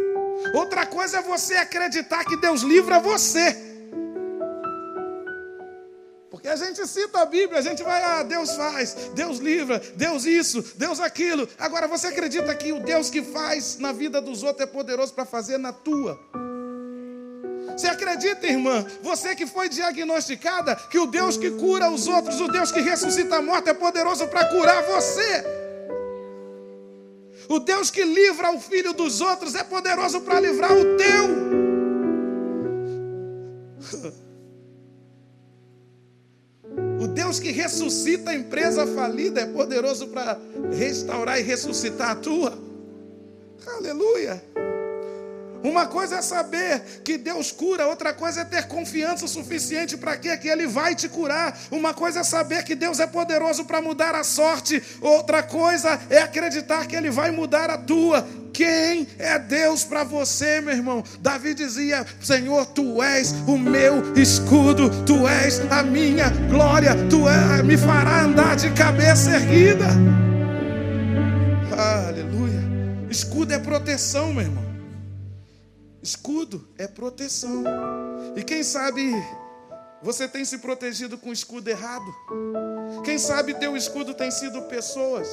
Outra 0.55 0.87
coisa 0.87 1.19
é 1.19 1.23
você 1.23 1.55
acreditar 1.55 2.25
que 2.25 2.37
Deus 2.37 2.63
livra 2.63 2.99
você. 2.99 3.57
Porque 6.31 6.49
a 6.49 6.57
gente 6.57 6.87
cita 6.87 7.21
a 7.21 7.27
Bíblia, 7.27 7.59
a 7.59 7.63
gente 7.63 7.83
vai, 7.83 8.03
ah, 8.03 8.23
Deus 8.23 8.57
faz, 8.57 8.95
Deus 9.15 9.39
livra, 9.39 9.79
Deus 9.95 10.25
isso, 10.25 10.63
Deus 10.77 10.99
aquilo. 10.99 11.49
Agora 11.59 11.87
você 11.87 12.07
acredita 12.07 12.55
que 12.55 12.73
o 12.73 12.81
Deus 12.81 13.11
que 13.11 13.23
faz 13.23 13.79
na 13.79 13.93
vida 13.93 14.21
dos 14.21 14.43
outros 14.43 14.67
é 14.67 14.73
poderoso 14.73 15.13
para 15.13 15.27
fazer 15.27 15.59
na 15.59 15.73
tua? 15.73 16.19
Você 17.77 17.89
acredita, 17.89 18.47
irmã? 18.47 18.87
Você 19.03 19.35
que 19.35 19.47
foi 19.47 19.69
diagnosticada, 19.69 20.77
que 20.77 20.99
o 20.99 21.07
Deus 21.07 21.37
que 21.37 21.51
cura 21.51 21.91
os 21.91 22.07
outros, 22.07 22.41
o 22.41 22.49
Deus 22.49 22.71
que 22.71 22.81
ressuscita 22.81 23.37
a 23.37 23.43
morte, 23.43 23.69
é 23.69 23.75
poderoso 23.75 24.27
para 24.29 24.47
curar 24.47 24.83
você. 24.83 25.60
O 27.51 27.59
Deus 27.59 27.91
que 27.91 28.05
livra 28.05 28.53
o 28.53 28.61
filho 28.61 28.93
dos 28.93 29.21
outros 29.21 29.57
é 29.57 29.65
poderoso 29.65 30.21
para 30.21 30.39
livrar 30.39 30.71
o 30.71 30.97
teu. 30.97 31.51
O 37.03 37.09
Deus 37.09 37.41
que 37.41 37.51
ressuscita 37.51 38.31
a 38.31 38.35
empresa 38.37 38.87
falida 38.87 39.41
é 39.41 39.47
poderoso 39.47 40.07
para 40.07 40.39
restaurar 40.73 41.41
e 41.41 41.43
ressuscitar 41.43 42.11
a 42.13 42.15
tua. 42.15 42.57
Aleluia. 43.67 44.41
Uma 45.63 45.87
coisa 45.87 46.17
é 46.17 46.23
saber 46.23 46.81
que 47.05 47.19
Deus 47.19 47.53
cura, 47.53 47.87
outra 47.87 48.15
coisa 48.15 48.41
é 48.41 48.45
ter 48.45 48.67
confiança 48.67 49.27
suficiente 49.29 49.97
para 49.97 50.17
que 50.17 50.49
ele 50.49 50.67
vai 50.67 50.95
te 50.95 51.09
curar. 51.09 51.59
Uma 51.71 51.93
coisa 51.93 52.21
é 52.21 52.25
saber 52.25 52.65
que 52.65 52.75
Deus 52.75 52.99
é 52.99 53.07
poderoso 53.07 53.65
para 53.65 53.81
mudar 53.81 54.15
a 54.15 54.25
sorte, 54.25 54.83
outra 55.01 55.43
coisa 55.43 56.01
é 56.09 56.19
acreditar 56.19 56.87
que 56.87 56.97
ele 56.97 57.11
vai 57.11 57.31
mudar 57.31 57.69
a 57.69 57.77
tua. 57.77 58.27
Quem 58.53 59.07
é 59.19 59.39
Deus 59.39 59.85
para 59.85 60.03
você, 60.03 60.61
meu 60.61 60.75
irmão? 60.75 61.05
Davi 61.21 61.55
dizia: 61.55 62.07
Senhor, 62.21 62.67
tu 62.67 63.03
és 63.03 63.33
o 63.47 63.57
meu 63.57 64.15
escudo, 64.17 64.91
tu 65.05 65.29
és 65.29 65.61
a 65.71 65.83
minha 65.83 66.31
glória, 66.49 66.95
tu 67.09 67.29
é, 67.29 67.63
me 67.63 67.77
fará 67.77 68.23
andar 68.23 68.57
de 68.57 68.71
cabeça 68.71 69.31
erguida. 69.31 69.87
Aleluia. 71.77 72.61
Escudo 73.09 73.55
é 73.55 73.59
proteção, 73.59 74.33
meu 74.33 74.43
irmão. 74.43 74.70
Escudo 76.03 76.67
é 76.79 76.87
proteção. 76.87 77.65
E 78.37 78.43
quem 78.43 78.63
sabe 78.63 79.13
você 80.03 80.27
tem 80.27 80.45
se 80.45 80.59
protegido 80.59 81.19
com 81.19 81.29
o 81.29 81.33
escudo 81.33 81.69
errado? 81.69 82.15
Quem 83.05 83.19
sabe 83.19 83.55
teu 83.55 83.77
escudo 83.77 84.15
tem 84.15 84.31
sido 84.31 84.63
pessoas? 84.63 85.29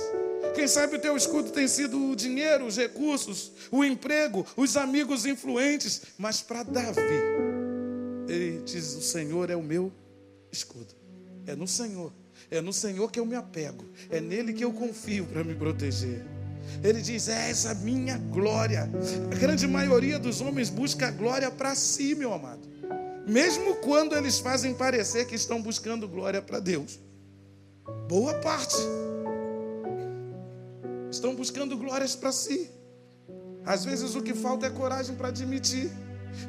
Quem 0.54 0.68
sabe 0.68 0.98
o 0.98 1.00
teu 1.00 1.16
escudo 1.16 1.52
tem 1.52 1.68
sido 1.68 2.12
o 2.12 2.16
dinheiro, 2.16 2.66
os 2.66 2.76
recursos, 2.76 3.52
o 3.72 3.84
emprego, 3.84 4.46
os 4.58 4.76
amigos 4.76 5.26
influentes? 5.26 6.02
Mas 6.18 6.42
para 6.42 6.64
Davi, 6.64 7.02
ele 8.28 8.62
diz: 8.64 8.96
O 8.96 9.02
Senhor 9.02 9.50
é 9.50 9.56
o 9.56 9.64
meu 9.64 9.92
escudo. 10.52 10.94
É 11.46 11.56
no 11.56 11.68
Senhor. 11.68 12.12
É 12.52 12.60
no 12.60 12.74
Senhor 12.74 13.10
que 13.10 13.20
eu 13.20 13.26
me 13.26 13.36
apego. 13.36 13.86
É 14.10 14.20
nele 14.20 14.54
que 14.54 14.64
eu 14.64 14.74
confio 14.74 15.26
para 15.26 15.44
me 15.44 15.56
proteger. 15.56 16.26
Ele 16.84 17.02
diz: 17.02 17.28
É 17.28 17.50
essa 17.50 17.74
minha 17.76 18.18
glória. 18.18 18.90
A 19.32 19.36
grande 19.36 19.68
maioria 19.68 20.20
dos 20.20 20.42
homens 20.42 20.70
busca 20.70 21.12
glória 21.12 21.50
para 21.50 21.76
si, 21.76 22.16
meu 22.16 22.34
amado. 22.34 22.68
Mesmo 23.28 23.76
quando 23.76 24.16
eles 24.16 24.40
fazem 24.40 24.74
parecer 24.74 25.26
que 25.26 25.36
estão 25.36 25.62
buscando 25.62 26.08
glória 26.08 26.42
para 26.42 26.60
Deus. 26.60 27.00
Boa 28.08 28.34
parte. 28.36 28.76
Estão 31.12 31.36
buscando 31.36 31.78
glórias 31.78 32.16
para 32.16 32.32
si. 32.32 32.70
Às 33.66 33.84
vezes 33.84 34.16
o 34.16 34.22
que 34.22 34.34
falta 34.34 34.68
é 34.68 34.70
coragem 34.70 35.16
para 35.16 35.28
admitir. 35.28 35.92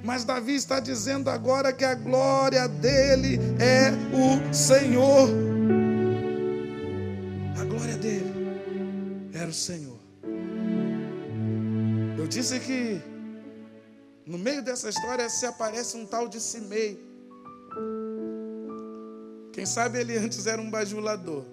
Mas 0.04 0.24
Davi 0.24 0.54
está 0.54 0.78
dizendo 0.80 1.30
agora 1.30 1.72
que 1.72 1.84
a 1.84 1.94
glória 1.94 2.68
dele 2.68 3.40
é 3.58 3.90
o 4.14 4.54
Senhor. 4.54 5.47
Disse 12.48 12.60
que 12.60 13.02
no 14.24 14.38
meio 14.38 14.62
dessa 14.62 14.88
história 14.88 15.28
se 15.28 15.44
aparece 15.44 15.98
um 15.98 16.06
tal 16.06 16.26
de 16.26 16.40
Simei. 16.40 16.98
Quem 19.52 19.66
sabe 19.66 19.98
ele 19.98 20.16
antes 20.16 20.46
era 20.46 20.60
um 20.60 20.70
bajulador, 20.70 21.44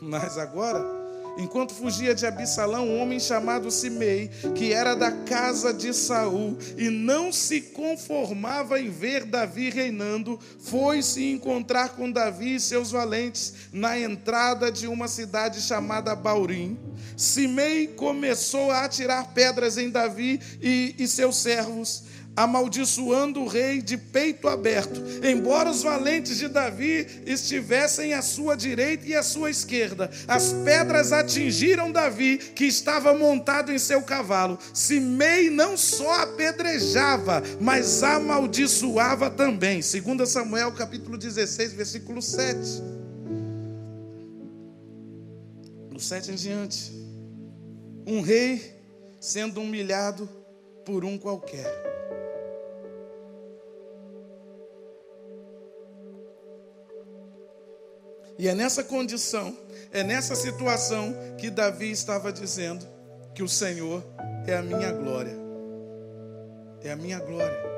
mas 0.00 0.38
agora 0.38 1.01
Enquanto 1.36 1.74
fugia 1.74 2.14
de 2.14 2.26
Absalão, 2.26 2.88
um 2.88 3.00
homem 3.00 3.18
chamado 3.18 3.70
Simei, 3.70 4.30
que 4.54 4.72
era 4.72 4.94
da 4.94 5.10
casa 5.10 5.72
de 5.72 5.94
Saul 5.94 6.56
e 6.76 6.90
não 6.90 7.32
se 7.32 7.60
conformava 7.60 8.78
em 8.78 8.90
ver 8.90 9.24
Davi 9.24 9.70
reinando, 9.70 10.38
foi 10.58 11.02
se 11.02 11.30
encontrar 11.30 11.90
com 11.90 12.10
Davi 12.10 12.56
e 12.56 12.60
seus 12.60 12.90
valentes 12.90 13.54
na 13.72 13.98
entrada 13.98 14.70
de 14.70 14.86
uma 14.86 15.08
cidade 15.08 15.60
chamada 15.60 16.14
Baurim. 16.14 16.78
Simei 17.16 17.86
começou 17.86 18.70
a 18.70 18.84
atirar 18.84 19.32
pedras 19.32 19.78
em 19.78 19.90
Davi 19.90 20.40
e, 20.60 20.94
e 20.98 21.08
seus 21.08 21.36
servos 21.36 22.11
amaldiçoando 22.34 23.40
o 23.40 23.46
rei 23.46 23.82
de 23.82 23.96
peito 23.96 24.48
aberto. 24.48 25.02
Embora 25.22 25.70
os 25.70 25.82
valentes 25.82 26.38
de 26.38 26.48
Davi 26.48 27.06
estivessem 27.26 28.14
à 28.14 28.22
sua 28.22 28.56
direita 28.56 29.06
e 29.06 29.14
à 29.14 29.22
sua 29.22 29.50
esquerda, 29.50 30.10
as 30.26 30.52
pedras 30.64 31.12
atingiram 31.12 31.92
Davi, 31.92 32.38
que 32.38 32.64
estava 32.64 33.14
montado 33.14 33.72
em 33.72 33.78
seu 33.78 34.02
cavalo. 34.02 34.58
Simei 34.72 35.50
não 35.50 35.76
só 35.76 36.22
apedrejava, 36.22 37.42
mas 37.60 38.02
amaldiçoava 38.02 39.30
também. 39.30 39.80
2 39.80 40.28
Samuel 40.28 40.72
capítulo 40.72 41.18
16, 41.18 41.72
versículo 41.74 42.22
7. 42.22 42.58
No 45.90 46.00
7 46.00 46.30
em 46.30 46.34
diante. 46.34 46.92
Um 48.06 48.20
rei 48.20 48.80
sendo 49.20 49.60
humilhado 49.60 50.28
por 50.84 51.04
um 51.04 51.16
qualquer. 51.16 51.91
E 58.38 58.48
é 58.48 58.54
nessa 58.54 58.82
condição, 58.82 59.56
é 59.92 60.02
nessa 60.02 60.34
situação 60.34 61.14
que 61.38 61.50
Davi 61.50 61.90
estava 61.90 62.32
dizendo 62.32 62.86
que 63.34 63.42
o 63.42 63.48
Senhor 63.48 64.02
é 64.46 64.56
a 64.56 64.62
minha 64.62 64.92
glória. 64.92 65.36
É 66.82 66.92
a 66.92 66.96
minha 66.96 67.18
glória. 67.18 67.72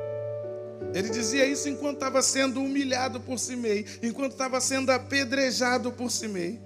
Ele 0.95 1.09
dizia 1.09 1.45
isso 1.45 1.69
enquanto 1.69 1.97
estava 1.97 2.23
sendo 2.23 2.61
humilhado 2.61 3.21
por 3.21 3.39
Simei, 3.39 3.85
enquanto 4.03 4.33
estava 4.33 4.61
sendo 4.61 4.91
apedrejado 4.91 5.93
por 5.93 6.11
Simei. 6.11 6.61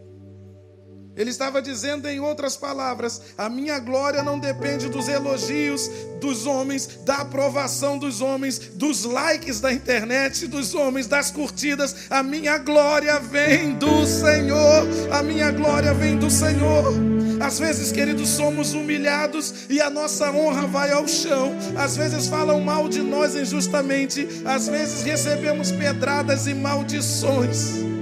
Ele 1.19 1.31
estava 1.31 1.61
dizendo, 1.61 2.09
em 2.09 2.21
outras 2.21 2.57
palavras, 2.57 3.21
a 3.37 3.49
minha 3.49 3.81
glória 3.81 4.23
não 4.23 4.39
depende 4.39 4.89
dos 4.89 5.09
elogios 5.09 5.91
dos 6.21 6.47
homens, 6.47 7.01
da 7.05 7.17
aprovação 7.17 7.99
dos 7.99 8.21
homens, 8.21 8.59
dos 8.75 9.05
likes 9.05 9.61
da 9.61 9.73
internet, 9.73 10.47
dos 10.47 10.75
homens, 10.75 11.07
das 11.09 11.31
curtidas. 11.31 11.95
A 12.09 12.23
minha 12.23 12.59
glória 12.59 13.19
vem 13.19 13.75
do 13.75 14.07
Senhor. 14.07 14.87
A 15.13 15.23
minha 15.23 15.51
glória 15.51 15.93
vem 15.93 16.17
do 16.17 16.31
Senhor. 16.31 16.95
Às 17.41 17.59
vezes, 17.59 17.91
queridos, 17.93 18.29
somos 18.29 18.73
humilhados 18.73 19.67
e 19.69 19.81
a 19.81 19.91
nossa 19.91 20.31
honra 20.31 20.67
vai 20.67 20.93
ao 20.93 21.07
chão. 21.07 21.53
Às 21.77 21.97
vezes 21.97 22.29
falam 22.29 22.61
mal 22.61 22.89
de 22.89 23.01
nós 23.01 23.35
injustamente. 23.35 24.29
Às 24.45 24.69
vezes 24.69 25.03
recebemos 25.03 25.73
pedradas 25.73 26.47
e 26.47 26.55
maldições. 26.55 27.98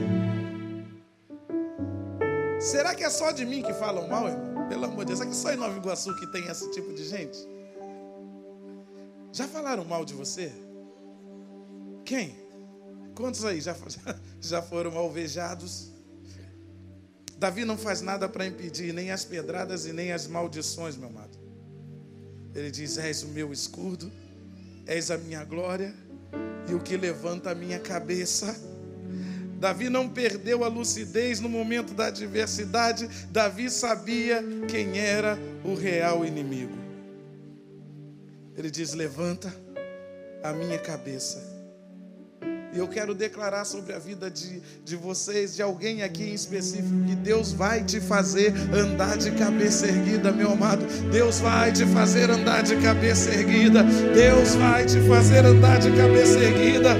Será 2.67 2.97
que 2.97 3.05
é 3.05 3.11
só 3.11 3.31
de 3.31 3.47
mim 3.47 3.63
que 3.63 3.73
falam 3.73 4.09
mal, 4.09 4.27
irmão? 4.27 4.69
Pelo 4.69 4.87
amor 4.87 5.05
de 5.05 5.15
Deus, 5.15 5.21
será 5.21 5.31
que 5.31 5.37
só 5.37 5.53
em 5.53 5.57
Nova 5.57 5.79
Iguaçu 5.79 6.13
que 6.17 6.27
tem 6.33 6.49
esse 6.49 6.69
tipo 6.73 6.93
de 6.93 7.05
gente? 7.05 7.39
Já 9.33 9.47
falaram 9.47 9.85
mal 9.85 10.05
de 10.05 10.15
você? 10.15 10.53
Quem? 12.05 12.37
Quantos 13.15 13.45
aí 13.45 13.61
já, 13.61 13.77
já 14.43 14.61
foram 14.61 14.99
alvejados? 14.99 15.93
Davi 17.39 17.65
não 17.65 17.79
faz 17.79 18.01
nada 18.01 18.29
para 18.29 18.45
impedir 18.45 18.93
nem 18.93 19.13
as 19.13 19.25
pedradas 19.25 19.87
e 19.87 19.93
nem 19.93 20.13
as 20.13 20.27
maldições, 20.27 20.97
meu 20.97 21.09
amado. 21.09 21.39
Ele 22.53 22.73
diz: 22.73 22.99
És 22.99 23.23
o 23.23 23.29
meu 23.29 23.53
escudo, 23.53 24.11
és 24.87 25.13
a 25.13 25.17
minha 25.17 25.45
glória 25.45 25.95
e 26.69 26.75
o 26.75 26.81
que 26.81 26.97
levanta 26.97 27.53
a 27.53 27.55
minha 27.55 27.79
cabeça. 27.79 28.76
Davi 29.59 29.89
não 29.89 30.09
perdeu 30.09 30.63
a 30.65 30.69
lucidez 30.69 31.41
no 31.41 31.49
momento 31.49 31.95
da 31.95 32.07
adversidade. 32.07 33.09
Davi 33.31 33.71
sabia 33.71 34.45
quem 34.69 34.99
era 34.99 35.39
o 35.65 35.75
real 35.75 36.25
inimigo. 36.25 36.77
Ele 38.57 38.71
diz: 38.71 38.93
Levanta 38.93 39.55
a 40.43 40.53
minha 40.53 40.79
cabeça 40.79 41.56
e 42.77 42.79
eu 42.79 42.87
quero 42.87 43.15
declarar 43.15 43.65
sobre 43.65 43.95
a 43.95 43.99
vida 43.99 44.31
de, 44.31 44.61
de 44.85 44.97
vocês, 44.97 45.57
de 45.57 45.63
alguém 45.63 46.03
aqui 46.03 46.25
em 46.25 46.35
específico, 46.35 47.07
que 47.07 47.15
Deus 47.15 47.51
vai 47.51 47.83
te 47.83 48.03
fazer 48.03 48.53
andar 48.71 49.17
de 49.17 49.31
cabeça 49.31 49.87
erguida, 49.87 50.31
meu 50.31 50.53
amado. 50.53 50.85
Deus 51.11 51.41
vai 51.41 51.73
te 51.73 51.87
fazer 51.87 52.31
andar 52.31 52.63
de 52.63 52.77
cabeça 52.77 53.31
erguida. 53.31 53.83
Deus 53.83 54.55
vai 54.57 54.85
te 54.85 55.01
fazer 55.09 55.47
andar 55.47 55.79
de 55.79 55.91
cabeça 55.97 56.39
erguida. 56.39 56.91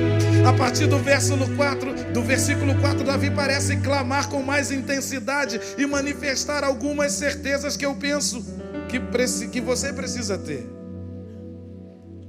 A 0.49 0.53
partir 0.55 0.87
do 0.87 0.99
versículo 0.99 1.55
4, 1.55 2.13
do 2.15 2.23
versículo 2.23 2.75
4, 2.81 3.05
Davi 3.05 3.31
parece 3.31 3.77
clamar 3.77 4.31
com 4.31 4.43
mais 4.43 4.71
intensidade 4.71 5.61
e 5.77 5.85
manifestar 5.85 6.65
algumas 6.65 7.13
certezas 7.13 7.77
que 7.77 7.85
eu 7.85 7.95
penso 7.97 8.43
que, 8.89 9.49
que 9.49 9.61
você 9.61 9.93
precisa 9.93 10.39
ter. 10.39 10.67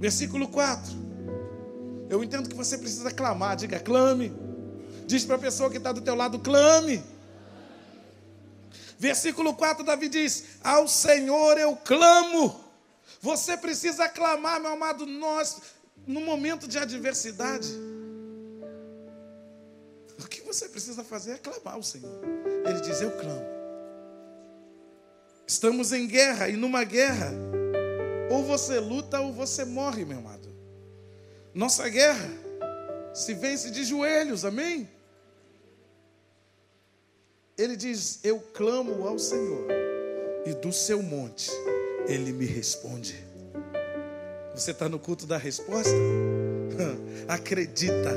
Versículo 0.01 0.49
4. 0.49 1.07
Eu 2.10 2.24
entendo 2.24 2.50
que 2.50 2.56
você 2.56 2.78
precisa 2.78 3.12
clamar, 3.12 3.56
diga 3.56 3.80
clame. 3.80 4.34
Diz 5.06 5.26
para 5.26 5.36
a 5.36 5.39
pessoa 5.39 5.70
que 5.70 5.78
está 5.78 5.91
do 5.91 6.02
teu 6.02 6.15
lado, 6.15 6.39
clame. 6.39 7.04
Versículo 9.00 9.54
4, 9.54 9.84
Davi 9.84 10.10
diz: 10.10 10.43
Ao 10.63 10.88
Senhor 10.88 11.58
eu 11.58 11.76
clamo. 11.76 12.63
Você 13.22 13.58
precisa 13.58 14.08
clamar, 14.10 14.60
meu 14.60 14.72
amado, 14.72 15.06
nós, 15.06 15.62
no 16.06 16.22
momento 16.22 16.67
de 16.67 16.78
adversidade. 16.78 17.70
O 20.20 20.28
que 20.28 20.41
você 20.41 20.67
precisa 20.67 21.04
fazer 21.04 21.34
é 21.34 21.38
clamar 21.38 21.76
ao 21.76 21.84
Senhor. 21.84 22.22
Ele 22.65 22.82
diz: 22.82 23.02
Eu 23.02 23.12
clamo. 23.12 23.58
Estamos 25.46 25.93
em 25.93 26.08
guerra, 26.08 26.50
e 26.50 26.58
numa 26.58 26.84
guerra, 26.84 27.32
ou 28.30 28.43
você 28.43 28.80
luta 28.80 29.22
ou 29.22 29.32
você 29.32 29.63
morre, 29.63 30.04
meu 30.04 30.17
amado. 30.17 30.46
Nossa 31.58 31.89
guerra 31.89 32.30
se 33.15 33.34
vence 33.34 33.72
de 33.72 33.84
joelhos, 33.84 34.46
amém? 34.46 34.88
Ele 37.58 37.76
diz: 37.76 38.20
Eu 38.24 38.39
clamo 38.54 39.08
ao 39.08 39.17
Senhor, 39.17 39.65
e 40.46 40.54
do 40.54 40.72
seu 40.72 41.02
monte 41.02 41.50
ele 42.08 42.32
me 42.32 42.46
responde. 42.46 43.15
Você 44.54 44.70
está 44.70 44.88
no 44.88 45.00
culto 45.00 45.26
da 45.26 45.36
resposta? 45.36 45.89
Acredita. 47.28 48.13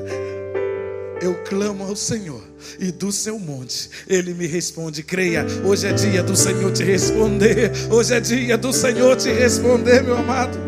Eu 1.23 1.43
clamo 1.45 1.85
ao 1.85 1.97
Senhor 1.97 2.47
e 2.79 2.93
do 2.93 3.11
seu 3.11 3.39
monte 3.39 3.89
ele 4.07 4.35
me 4.35 4.47
responde. 4.47 5.03
Creia, 5.03 5.47
hoje 5.65 5.87
é 5.87 5.95
dia 5.95 6.23
do 6.23 6.37
Senhor 6.37 6.71
te 6.75 6.85
responder. 6.85 7.73
Hoje 7.91 8.13
é 8.13 8.21
dia 8.21 8.59
do 8.59 8.71
Senhor 8.71 9.17
te 9.17 9.33
responder, 9.33 10.03
meu 10.03 10.19
amado. 10.19 10.59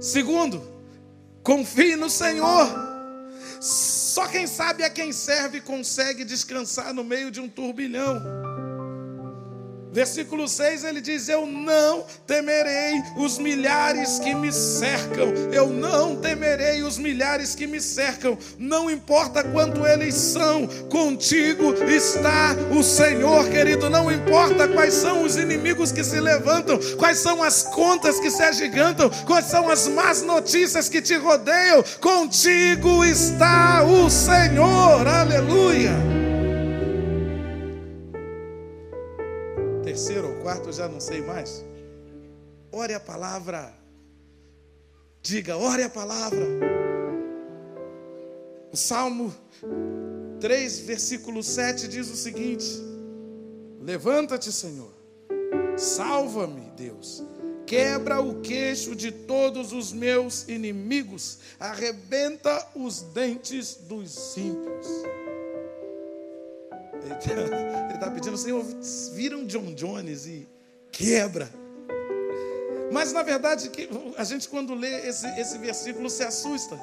Segundo, 0.00 0.77
Confie 1.42 1.96
no 1.96 2.10
Senhor. 2.10 2.88
Só 3.60 4.26
quem 4.26 4.46
sabe 4.46 4.84
a 4.84 4.90
quem 4.90 5.12
serve 5.12 5.60
consegue 5.60 6.24
descansar 6.24 6.92
no 6.92 7.02
meio 7.02 7.30
de 7.30 7.40
um 7.40 7.48
turbilhão. 7.48 8.20
Versículo 9.98 10.46
6 10.46 10.84
ele 10.84 11.00
diz: 11.00 11.28
Eu 11.28 11.44
não 11.44 12.04
temerei 12.24 13.02
os 13.16 13.36
milhares 13.36 14.20
que 14.20 14.32
me 14.32 14.52
cercam, 14.52 15.34
eu 15.52 15.66
não 15.70 16.14
temerei 16.14 16.84
os 16.84 16.96
milhares 16.96 17.56
que 17.56 17.66
me 17.66 17.80
cercam, 17.80 18.38
não 18.60 18.88
importa 18.88 19.42
quanto 19.42 19.84
eles 19.84 20.14
são, 20.14 20.68
contigo 20.88 21.74
está 21.82 22.54
o 22.70 22.80
Senhor, 22.80 23.48
querido. 23.48 23.90
Não 23.90 24.08
importa 24.08 24.68
quais 24.68 24.94
são 24.94 25.24
os 25.24 25.36
inimigos 25.36 25.90
que 25.90 26.04
se 26.04 26.20
levantam, 26.20 26.78
quais 26.96 27.18
são 27.18 27.42
as 27.42 27.64
contas 27.64 28.20
que 28.20 28.30
se 28.30 28.44
agigantam, 28.44 29.10
quais 29.26 29.46
são 29.46 29.68
as 29.68 29.88
más 29.88 30.22
notícias 30.22 30.88
que 30.88 31.02
te 31.02 31.16
rodeiam, 31.16 31.82
contigo 32.00 33.04
está 33.04 33.82
o 33.82 34.08
Senhor, 34.08 35.08
aleluia. 35.08 36.17
Terceiro 39.98 40.28
ou 40.28 40.42
quarto, 40.42 40.72
já 40.72 40.88
não 40.88 41.00
sei 41.00 41.20
mais. 41.20 41.64
Ore 42.70 42.94
a 42.94 43.00
palavra. 43.00 43.74
Diga, 45.20 45.56
ore 45.56 45.82
a 45.82 45.90
palavra. 45.90 46.46
O 48.72 48.76
Salmo 48.76 49.34
3, 50.38 50.78
versículo 50.80 51.42
7 51.42 51.88
diz 51.88 52.08
o 52.10 52.14
seguinte: 52.14 52.64
Levanta-te, 53.80 54.52
Senhor, 54.52 54.94
salva-me, 55.76 56.70
Deus, 56.76 57.24
quebra 57.66 58.20
o 58.20 58.40
queixo 58.40 58.94
de 58.94 59.10
todos 59.10 59.72
os 59.72 59.92
meus 59.92 60.46
inimigos, 60.46 61.40
arrebenta 61.58 62.68
os 62.76 63.02
dentes 63.02 63.74
dos 63.74 64.36
ímpios. 64.36 64.86
Ele 67.04 67.94
está 67.94 68.10
pedindo, 68.10 68.36
Senhor, 68.36 68.64
viram 69.12 69.44
John 69.46 69.74
Jones 69.74 70.26
e 70.26 70.48
quebra. 70.90 71.48
Mas 72.90 73.12
na 73.12 73.22
verdade, 73.22 73.70
a 74.16 74.24
gente 74.24 74.48
quando 74.48 74.74
lê 74.74 75.06
esse, 75.06 75.26
esse 75.38 75.58
versículo 75.58 76.08
se 76.08 76.22
assusta. 76.22 76.78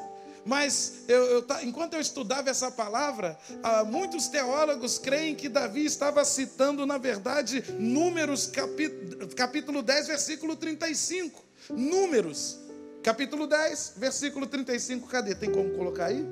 Mas 0.46 1.06
eu, 1.08 1.26
eu, 1.26 1.46
enquanto 1.64 1.96
eu 1.96 2.00
estudava 2.00 2.52
essa 2.52 2.70
palavra, 2.70 3.36
ah, 3.64 3.84
muitos 3.84 4.28
teólogos 4.28 5.00
creem 5.00 5.34
que 5.34 5.50
Davi 5.50 5.84
estava 5.84 6.24
citando, 6.24 6.86
na 6.86 7.00
verdade, 7.00 7.64
Números 7.80 8.46
capítulo, 8.46 9.28
capítulo 9.36 9.82
10, 9.82 10.08
versículo 10.08 10.56
35. 10.56 11.44
Números, 11.72 12.60
capítulo 13.02 13.48
10, 13.48 13.94
versículo 13.98 14.46
35. 14.46 15.08
Cadê? 15.08 15.34
Tem 15.34 15.52
como 15.52 15.72
colocar 15.72 16.06
aí? 16.06 16.24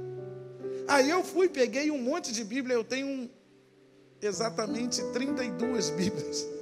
Aí 0.87 1.09
eu 1.09 1.23
fui, 1.23 1.49
peguei 1.49 1.89
um 1.89 1.97
monte 1.97 2.31
de 2.31 2.43
Bíblia, 2.43 2.75
eu 2.75 2.83
tenho 2.83 3.27
exatamente 4.25 5.01
32 5.13 5.89
Bíblias. 5.91 6.53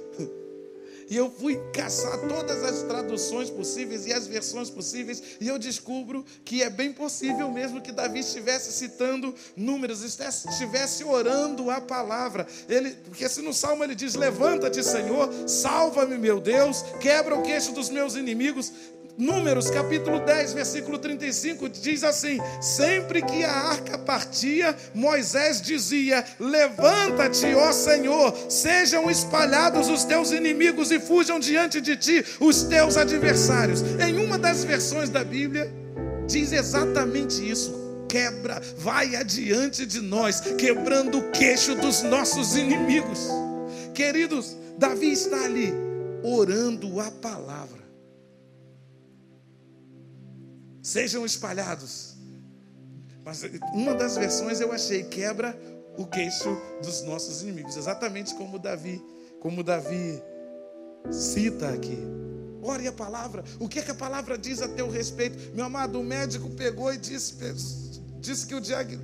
E 1.12 1.16
eu 1.16 1.30
fui 1.30 1.60
caçar 1.74 2.18
todas 2.26 2.64
as 2.64 2.84
traduções 2.84 3.50
possíveis 3.50 4.06
e 4.06 4.14
as 4.14 4.26
versões 4.26 4.70
possíveis, 4.70 5.22
e 5.38 5.46
eu 5.46 5.58
descubro 5.58 6.24
que 6.42 6.62
é 6.62 6.70
bem 6.70 6.90
possível 6.90 7.50
mesmo 7.50 7.82
que 7.82 7.92
Davi 7.92 8.20
estivesse 8.20 8.72
citando 8.72 9.34
números, 9.54 10.02
estivesse 10.02 11.04
orando 11.04 11.70
a 11.70 11.82
palavra. 11.82 12.46
Ele, 12.66 12.92
porque 13.04 13.28
se 13.28 13.42
no 13.42 13.52
salmo 13.52 13.84
ele 13.84 13.94
diz: 13.94 14.14
Levanta-te, 14.14 14.82
Senhor, 14.82 15.28
salva-me, 15.46 16.16
meu 16.16 16.40
Deus, 16.40 16.82
quebra 16.98 17.34
o 17.34 17.42
queixo 17.42 17.72
dos 17.72 17.90
meus 17.90 18.14
inimigos. 18.14 18.72
Números 19.18 19.70
capítulo 19.70 20.20
10, 20.20 20.54
versículo 20.54 20.98
35 20.98 21.68
diz 21.68 22.02
assim: 22.02 22.38
Sempre 22.60 23.20
que 23.20 23.44
a 23.44 23.52
arca 23.52 23.98
partia, 23.98 24.74
Moisés 24.94 25.60
dizia: 25.60 26.24
Levanta-te, 26.40 27.54
ó 27.54 27.72
Senhor, 27.72 28.34
sejam 28.48 29.10
espalhados 29.10 29.88
os 29.88 30.04
teus 30.04 30.30
inimigos 30.32 30.90
e 30.90 30.98
fujam 30.98 31.38
diante 31.38 31.80
de 31.80 31.94
ti 31.96 32.24
os 32.40 32.62
teus 32.62 32.96
adversários. 32.96 33.82
Em 34.00 34.16
uma 34.24 34.38
das 34.38 34.64
versões 34.64 35.10
da 35.10 35.22
Bíblia, 35.22 35.70
diz 36.26 36.52
exatamente 36.52 37.48
isso 37.48 37.82
quebra, 38.08 38.60
vai 38.76 39.16
adiante 39.16 39.86
de 39.86 40.02
nós, 40.02 40.40
quebrando 40.58 41.18
o 41.18 41.30
queixo 41.30 41.74
dos 41.74 42.02
nossos 42.02 42.56
inimigos. 42.56 43.26
Queridos, 43.94 44.54
Davi 44.76 45.12
está 45.12 45.44
ali 45.44 45.72
orando 46.22 47.00
a 47.00 47.10
palavra 47.10 47.81
sejam 50.82 51.24
espalhados. 51.24 52.16
Mas 53.24 53.44
uma 53.72 53.94
das 53.94 54.16
versões 54.16 54.60
eu 54.60 54.72
achei 54.72 55.04
quebra 55.04 55.56
o 55.96 56.06
queixo 56.06 56.60
dos 56.82 57.02
nossos 57.02 57.42
inimigos, 57.42 57.76
exatamente 57.76 58.34
como 58.34 58.58
Davi, 58.58 59.00
como 59.40 59.62
Davi 59.62 60.20
cita 61.10 61.68
aqui. 61.68 61.98
Ore 62.62 62.86
a 62.86 62.92
palavra. 62.92 63.44
O 63.58 63.68
que 63.68 63.78
é 63.78 63.82
que 63.82 63.90
a 63.90 63.94
palavra 63.94 64.38
diz 64.38 64.62
a 64.62 64.68
teu 64.68 64.88
respeito? 64.88 65.54
Meu 65.54 65.64
amado, 65.64 66.00
o 66.00 66.04
médico 66.04 66.48
pegou 66.50 66.92
e 66.92 66.96
disse, 66.96 67.34
disse 68.20 68.46
que 68.46 68.54
o 68.54 68.60
diag... 68.60 68.98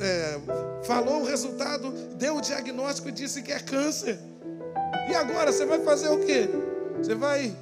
é, 0.00 0.84
falou 0.84 1.22
o 1.22 1.24
resultado, 1.24 1.90
deu 2.16 2.36
o 2.36 2.40
diagnóstico 2.40 3.08
e 3.08 3.12
disse 3.12 3.42
que 3.42 3.52
é 3.52 3.60
câncer. 3.60 4.18
E 5.08 5.14
agora 5.14 5.52
você 5.52 5.66
vai 5.66 5.80
fazer 5.80 6.08
o 6.08 6.18
quê? 6.18 6.48
Você 6.98 7.14
vai 7.14 7.54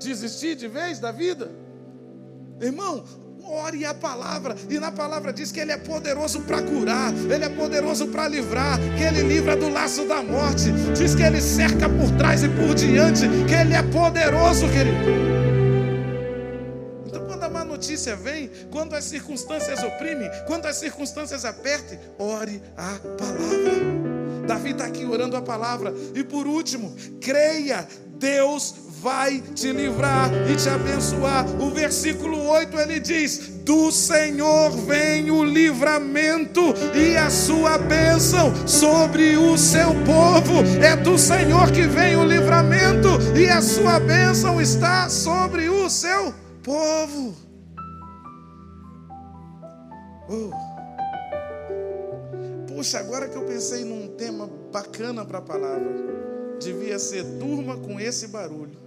desistir 0.00 0.56
de 0.56 0.68
vez 0.68 0.98
da 0.98 1.12
vida? 1.12 1.61
Irmão, 2.62 3.02
ore 3.44 3.84
a 3.84 3.92
palavra, 3.92 4.54
e 4.70 4.78
na 4.78 4.92
palavra 4.92 5.32
diz 5.32 5.50
que 5.50 5.58
Ele 5.58 5.72
é 5.72 5.76
poderoso 5.76 6.42
para 6.42 6.62
curar, 6.62 7.12
Ele 7.12 7.44
é 7.44 7.48
poderoso 7.48 8.06
para 8.06 8.28
livrar, 8.28 8.78
que 8.96 9.02
Ele 9.02 9.22
livra 9.22 9.56
do 9.56 9.68
laço 9.68 10.06
da 10.06 10.22
morte, 10.22 10.70
diz 10.96 11.14
que 11.16 11.22
Ele 11.22 11.40
cerca 11.40 11.88
por 11.88 12.08
trás 12.16 12.44
e 12.44 12.48
por 12.48 12.72
diante, 12.74 13.22
que 13.48 13.54
Ele 13.54 13.74
é 13.74 13.82
poderoso, 13.82 14.68
querido. 14.68 14.96
Então, 17.04 17.26
quando 17.26 17.42
a 17.42 17.50
má 17.50 17.64
notícia 17.64 18.14
vem, 18.14 18.48
quando 18.70 18.94
as 18.94 19.04
circunstâncias 19.04 19.82
oprimem, 19.82 20.30
quando 20.46 20.66
as 20.66 20.76
circunstâncias 20.76 21.44
apertem, 21.44 21.98
ore 22.20 22.62
a 22.76 22.96
palavra. 23.18 24.46
Davi 24.46 24.70
está 24.70 24.84
aqui 24.84 25.04
orando 25.04 25.36
a 25.36 25.42
palavra, 25.42 25.92
e 26.14 26.22
por 26.22 26.46
último, 26.46 26.94
creia, 27.20 27.88
Deus 28.18 28.91
vai 29.02 29.40
te 29.40 29.72
livrar 29.72 30.30
e 30.48 30.54
te 30.54 30.68
abençoar. 30.68 31.44
O 31.60 31.70
versículo 31.70 32.46
8 32.48 32.78
ele 32.78 33.00
diz: 33.00 33.38
Do 33.64 33.90
Senhor 33.90 34.70
vem 34.70 35.30
o 35.30 35.42
livramento 35.42 36.60
e 36.94 37.16
a 37.16 37.28
sua 37.28 37.76
bênção 37.78 38.54
sobre 38.66 39.36
o 39.36 39.58
seu 39.58 39.88
povo. 40.06 40.62
É 40.80 40.96
do 40.96 41.18
Senhor 41.18 41.72
que 41.72 41.82
vem 41.82 42.16
o 42.16 42.24
livramento 42.24 43.08
e 43.36 43.48
a 43.48 43.60
sua 43.60 43.98
bênção 43.98 44.60
está 44.60 45.08
sobre 45.08 45.68
o 45.68 45.90
seu 45.90 46.32
povo. 46.62 47.34
Oh. 50.28 50.72
Puxa, 52.68 53.00
agora 53.00 53.28
que 53.28 53.36
eu 53.36 53.42
pensei 53.42 53.84
num 53.84 54.08
tema 54.16 54.48
bacana 54.72 55.24
para 55.24 55.38
a 55.38 55.42
palavra, 55.42 55.92
devia 56.60 56.98
ser 56.98 57.24
turma 57.38 57.76
com 57.76 58.00
esse 58.00 58.28
barulho. 58.28 58.81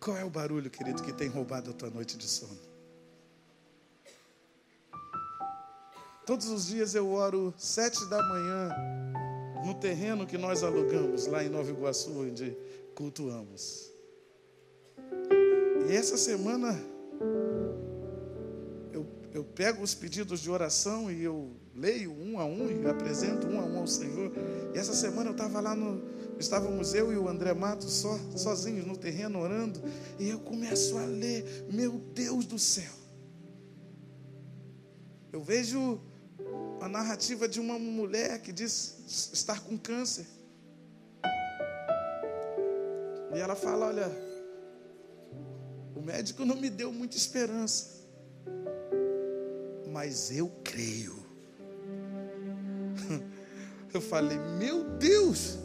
Qual 0.00 0.16
é 0.16 0.24
o 0.24 0.30
barulho, 0.30 0.70
querido, 0.70 1.02
que 1.02 1.12
tem 1.12 1.28
roubado 1.28 1.70
a 1.70 1.74
tua 1.74 1.90
noite 1.90 2.16
de 2.16 2.26
sono? 2.26 2.58
Todos 6.24 6.48
os 6.48 6.68
dias 6.68 6.94
eu 6.94 7.12
oro 7.12 7.52
sete 7.58 8.08
da 8.08 8.22
manhã 8.22 8.70
no 9.66 9.74
terreno 9.74 10.26
que 10.26 10.38
nós 10.38 10.62
alugamos 10.62 11.26
lá 11.26 11.44
em 11.44 11.50
Nova 11.50 11.70
Iguaçu, 11.70 12.18
onde 12.18 12.56
cultuamos. 12.94 13.90
E 15.86 15.94
essa 15.94 16.16
semana 16.16 16.80
eu, 18.94 19.06
eu 19.34 19.44
pego 19.44 19.82
os 19.82 19.94
pedidos 19.94 20.40
de 20.40 20.50
oração 20.50 21.10
e 21.10 21.22
eu 21.22 21.50
leio 21.74 22.10
um 22.10 22.38
a 22.38 22.44
um 22.46 22.70
e 22.70 22.88
apresento 22.88 23.46
um 23.46 23.60
a 23.60 23.64
um 23.64 23.80
ao 23.80 23.86
Senhor. 23.86 24.32
E 24.74 24.78
essa 24.78 24.94
semana 24.94 25.28
eu 25.28 25.32
estava 25.32 25.60
lá 25.60 25.74
no, 25.74 26.00
Estávamos 26.40 26.94
eu 26.94 27.12
e 27.12 27.18
o 27.18 27.28
André 27.28 27.52
Matos 27.52 27.92
só, 27.92 28.18
sozinhos 28.34 28.86
no 28.86 28.96
terreno 28.96 29.38
orando, 29.38 29.78
e 30.18 30.30
eu 30.30 30.40
começo 30.40 30.96
a 30.96 31.04
ler, 31.04 31.66
meu 31.70 31.98
Deus 32.14 32.46
do 32.46 32.58
céu. 32.58 32.90
Eu 35.30 35.42
vejo 35.42 36.00
a 36.80 36.88
narrativa 36.88 37.46
de 37.46 37.60
uma 37.60 37.78
mulher 37.78 38.40
que 38.40 38.52
diz 38.52 39.30
estar 39.34 39.60
com 39.60 39.76
câncer. 39.76 40.26
E 43.34 43.38
ela 43.38 43.54
fala: 43.54 43.88
Olha, 43.88 44.10
o 45.94 46.00
médico 46.00 46.46
não 46.46 46.56
me 46.56 46.70
deu 46.70 46.90
muita 46.90 47.18
esperança, 47.18 48.00
mas 49.92 50.34
eu 50.34 50.50
creio. 50.64 51.20
Eu 53.92 54.00
falei: 54.00 54.38
Meu 54.38 54.84
Deus, 54.84 55.58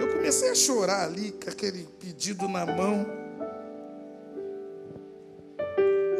eu 0.00 0.08
comecei 0.08 0.50
a 0.50 0.54
chorar 0.54 1.04
ali 1.04 1.32
com 1.32 1.50
aquele 1.50 1.86
pedido 2.00 2.48
na 2.48 2.64
mão. 2.64 3.06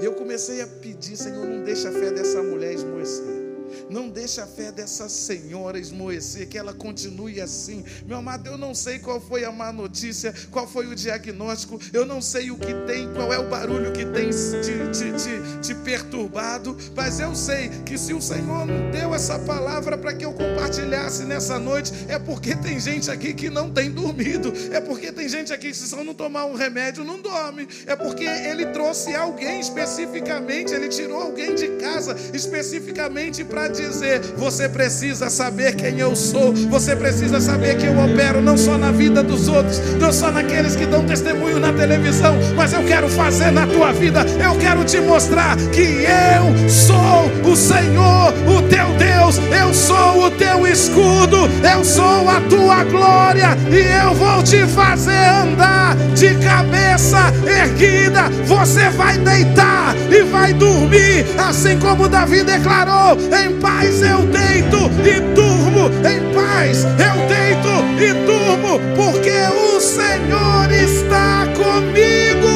E 0.01 0.05
eu 0.05 0.15
comecei 0.15 0.61
a 0.61 0.67
pedir, 0.67 1.17
Senhor, 1.17 1.47
não 1.47 1.63
deixa 1.63 1.89
a 1.89 1.93
fé 1.93 2.11
dessa 2.11 2.43
mulher 2.43 2.75
esmoecer. 2.75 3.54
Não 3.91 4.09
deixe 4.09 4.41
a 4.41 4.47
fé 4.47 4.73
dessa 4.73 5.09
senhora 5.09 5.79
esmoecer, 5.79 6.49
que 6.49 6.59
ela 6.59 6.73
continue 6.73 7.41
assim. 7.41 7.85
Meu 8.07 8.19
amado, 8.19 8.49
eu 8.49 8.59
não 8.59 8.75
sei 8.75 8.99
qual 8.99 9.21
foi 9.21 9.45
a 9.45 9.53
má 9.53 9.73
notícia, 9.73 10.35
qual 10.51 10.67
foi 10.67 10.87
o 10.87 10.95
diagnóstico, 10.95 11.81
eu 11.93 12.07
não 12.07 12.21
sei 12.21 12.51
o 12.51 12.57
que 12.57 12.75
tem, 12.87 13.13
qual 13.13 13.33
é 13.33 13.39
o 13.39 13.49
barulho 13.49 13.93
que 13.93 14.05
tem 14.07 14.31
te, 14.31 14.91
te, 14.93 15.13
te, 15.13 15.61
te 15.61 15.75
perturbado, 15.75 16.77
mas 16.95 17.21
eu 17.21 17.35
sei 17.35 17.69
que 17.85 17.99
se 17.99 18.13
o 18.13 18.21
Senhor 18.21 18.67
não 18.67 18.91
deu 18.91 19.15
essa 19.15 19.39
palavra 19.39 19.97
para 19.99 20.15
que 20.15 20.25
eu 20.25 20.33
compartilhasse 20.33 21.25
nessa 21.25 21.59
noite, 21.59 21.93
é 22.09 22.19
porque 22.19 22.55
tem 22.55 22.81
gente 22.81 23.11
aqui 23.11 23.35
que 23.35 23.51
não 23.51 23.71
tem 23.71 23.91
dormido, 23.91 24.53
é 24.73 24.81
porque 24.81 25.13
tem 25.13 25.29
gente 25.29 25.53
aqui 25.53 25.69
que 25.69 25.77
se 25.77 25.89
só 25.89 26.03
não 26.03 26.15
tomar 26.15 26.47
um 26.47 26.55
remédio 26.55 27.05
não 27.05 27.21
dorme, 27.21 27.69
é 27.87 27.97
porque 27.97 28.25
Ele 28.25 28.67
trouxe 28.67 29.15
alguém 29.15 29.61
especificamente, 29.61 30.73
Ele 30.73 30.89
tirou 30.89 31.21
alguém 31.21 31.55
de 31.55 31.69
casa 31.77 32.17
especificamente 32.33 33.45
para 33.55 33.69
dizer: 33.69 34.21
você 34.37 34.69
precisa 34.69 35.31
saber 35.31 35.77
quem 35.77 36.01
eu 36.01 36.17
sou, 36.17 36.53
você 36.53 36.97
precisa 36.97 37.41
saber 37.41 37.77
que 37.77 37.87
eu 37.87 37.97
opero 38.05 38.43
não 38.43 38.59
só 38.59 38.77
na 38.77 38.91
vida 38.91 39.23
dos 39.23 39.47
outros, 39.47 39.81
não 40.01 40.13
só 40.13 40.33
naqueles 40.33 40.75
que 40.75 40.85
dão 40.85 41.07
testemunho 41.07 41.61
na 41.61 41.73
televisão, 41.73 42.37
mas 42.57 42.73
eu 42.73 42.83
quero 42.83 43.09
fazer 43.09 43.53
na 43.53 43.65
tua 43.65 43.93
vida, 43.93 44.27
eu 44.45 44.59
quero 44.59 44.85
te 44.85 44.99
mostrar 44.99 45.57
que 45.71 46.05
eu 46.05 46.69
sou 46.69 47.31
o 47.49 47.55
Senhor, 47.55 48.35
o 48.49 48.63
teu 48.63 48.93
Deus, 48.99 49.39
eu 49.57 49.73
sou 49.73 50.25
o 50.25 50.31
teu 50.33 50.67
escudo, 50.67 51.49
eu 51.73 51.85
sou 51.85 52.29
a 52.29 52.41
tua 52.51 52.83
glória 52.83 53.54
e 53.71 54.07
eu 54.07 54.15
vou 54.15 54.43
te 54.43 54.67
fazer 54.67 55.25
andar 55.43 55.97
de 56.15 56.35
cabeça 56.37 57.33
erguida. 57.47 58.29
Você 58.45 58.91
vai 58.91 59.19
deitar 59.19 59.95
e 60.11 60.23
vai 60.23 60.53
dormir, 60.53 61.27
assim 61.39 61.79
como 61.79 62.09
Davi 62.09 62.43
declarou: 62.43 63.17
em 63.17 63.59
paz 63.61 64.03
eu 64.03 64.23
deito 64.27 64.91
e 65.05 65.21
durmo, 65.35 65.91
em 66.07 66.35
paz 66.35 66.85
eu 66.85 67.27
deito 67.29 67.65
e 68.01 68.13
durmo, 68.27 68.81
porque 68.95 69.31
o 69.75 69.81
Senhor 69.81 70.71
está 70.73 71.47
comigo. 71.57 72.54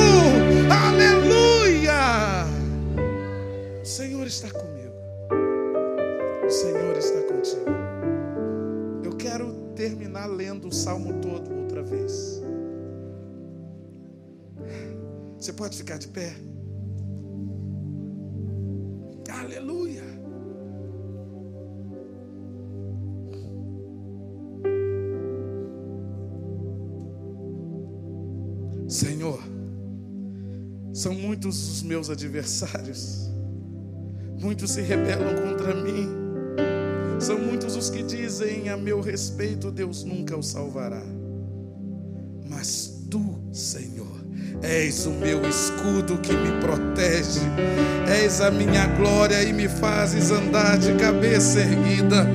Terminar 9.79 10.26
lendo 10.26 10.66
o 10.66 10.72
salmo 10.72 11.20
todo 11.20 11.55
outra 11.55 11.85
vez. 11.85 12.43
Você 15.39 15.53
pode 15.53 15.76
ficar 15.76 15.99
de 15.99 16.09
pé? 16.09 16.35
Aleluia. 19.31 20.03
Senhor, 28.89 29.39
são 30.93 31.14
muitos 31.14 31.70
os 31.70 31.83
meus 31.85 32.11
adversários, 32.11 33.31
muitos 34.41 34.72
se 34.72 34.81
rebelam 34.81 35.37
contra 35.37 35.72
mim, 35.72 36.09
são 37.19 37.39
muitos 37.39 37.77
os 37.77 37.91
que 37.91 38.03
dizem 38.03 38.69
a 38.69 38.77
meu 38.77 39.01
respeito: 39.01 39.71
Deus 39.71 40.05
nunca 40.05 40.37
o 40.37 40.43
salvará. 40.43 41.03
Mas 42.49 43.05
tu, 43.11 43.39
Senhor, 43.53 44.19
És 44.62 45.07
o 45.07 45.11
meu 45.11 45.49
escudo 45.49 46.19
que 46.19 46.33
me 46.33 46.61
protege, 46.61 47.41
és 48.09 48.41
a 48.41 48.51
minha 48.51 48.87
glória 48.87 49.43
e 49.43 49.53
me 49.53 49.69
fazes 49.69 50.31
andar 50.33 50.79
de 50.79 50.95
cabeça 50.95 51.61
erguida. 51.61 52.29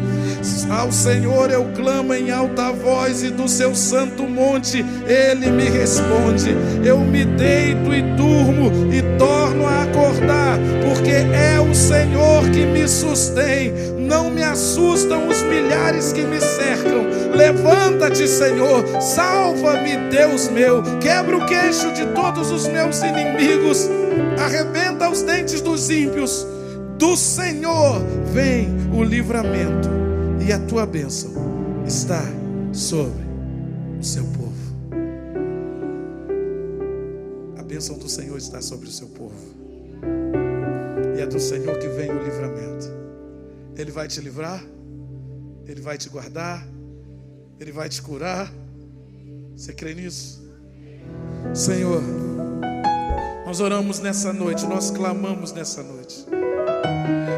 Ao 0.69 0.91
Senhor 0.91 1.51
eu 1.51 1.65
clamo 1.75 2.13
em 2.13 2.31
alta 2.31 2.71
voz 2.71 3.23
e 3.23 3.29
do 3.29 3.47
seu 3.47 3.75
santo 3.75 4.23
monte 4.23 4.83
ele 5.05 5.51
me 5.51 5.69
responde. 5.69 6.55
Eu 6.83 6.99
me 6.99 7.25
deito 7.25 7.93
e 7.93 8.01
durmo 8.15 8.71
e 8.91 9.01
torno 9.17 9.65
a 9.65 9.83
acordar, 9.83 10.57
porque 10.87 11.11
é 11.11 11.59
o 11.59 11.75
Senhor 11.75 12.49
que 12.51 12.65
me 12.65 12.87
sustém. 12.87 13.73
Não 14.03 14.29
me 14.29 14.43
assustam 14.43 15.27
os 15.27 15.41
milhares 15.43 16.11
que 16.11 16.21
me 16.21 16.39
cercam. 16.39 17.07
Levanta-te, 17.33 18.27
Senhor, 18.27 18.83
salva-me, 19.01 20.09
Deus 20.09 20.49
meu. 20.49 20.83
Quebra 20.99 21.37
o 21.37 21.45
queixo 21.45 21.91
de 21.93 22.05
todos 22.07 22.51
os 22.51 22.67
meus 22.67 23.01
inimigos, 23.01 23.89
arrebenta 24.37 25.09
os 25.09 25.21
dentes 25.21 25.61
dos 25.61 25.89
ímpios. 25.89 26.45
Do 26.97 27.15
Senhor 27.15 28.01
vem 28.33 28.67
o 28.93 29.03
livramento, 29.03 29.89
e 30.45 30.51
a 30.51 30.59
tua 30.59 30.85
bênção 30.85 31.31
está 31.85 32.23
sobre 32.71 33.23
o 33.99 34.03
seu 34.03 34.23
povo. 34.25 34.43
A 37.57 37.63
bênção 37.63 37.97
do 37.97 38.07
Senhor 38.09 38.37
está 38.37 38.61
sobre 38.61 38.87
o 38.87 38.91
seu 38.91 39.07
povo, 39.07 39.33
e 41.17 41.21
é 41.21 41.25
do 41.25 41.39
Senhor 41.39 41.77
que 41.79 41.87
vem 41.87 42.11
o 42.11 42.23
livramento. 42.23 43.02
Ele 43.75 43.91
vai 43.91 44.07
te 44.07 44.19
livrar, 44.21 44.63
Ele 45.65 45.81
vai 45.81 45.97
te 45.97 46.09
guardar, 46.09 46.67
Ele 47.59 47.71
vai 47.71 47.89
te 47.89 48.01
curar. 48.01 48.51
Você 49.55 49.73
crê 49.73 49.93
nisso? 49.93 50.43
Senhor, 51.53 52.01
nós 53.45 53.59
oramos 53.59 53.99
nessa 53.99 54.31
noite, 54.33 54.65
nós 54.65 54.91
clamamos 54.91 55.51
nessa 55.51 55.83
noite 55.83 56.25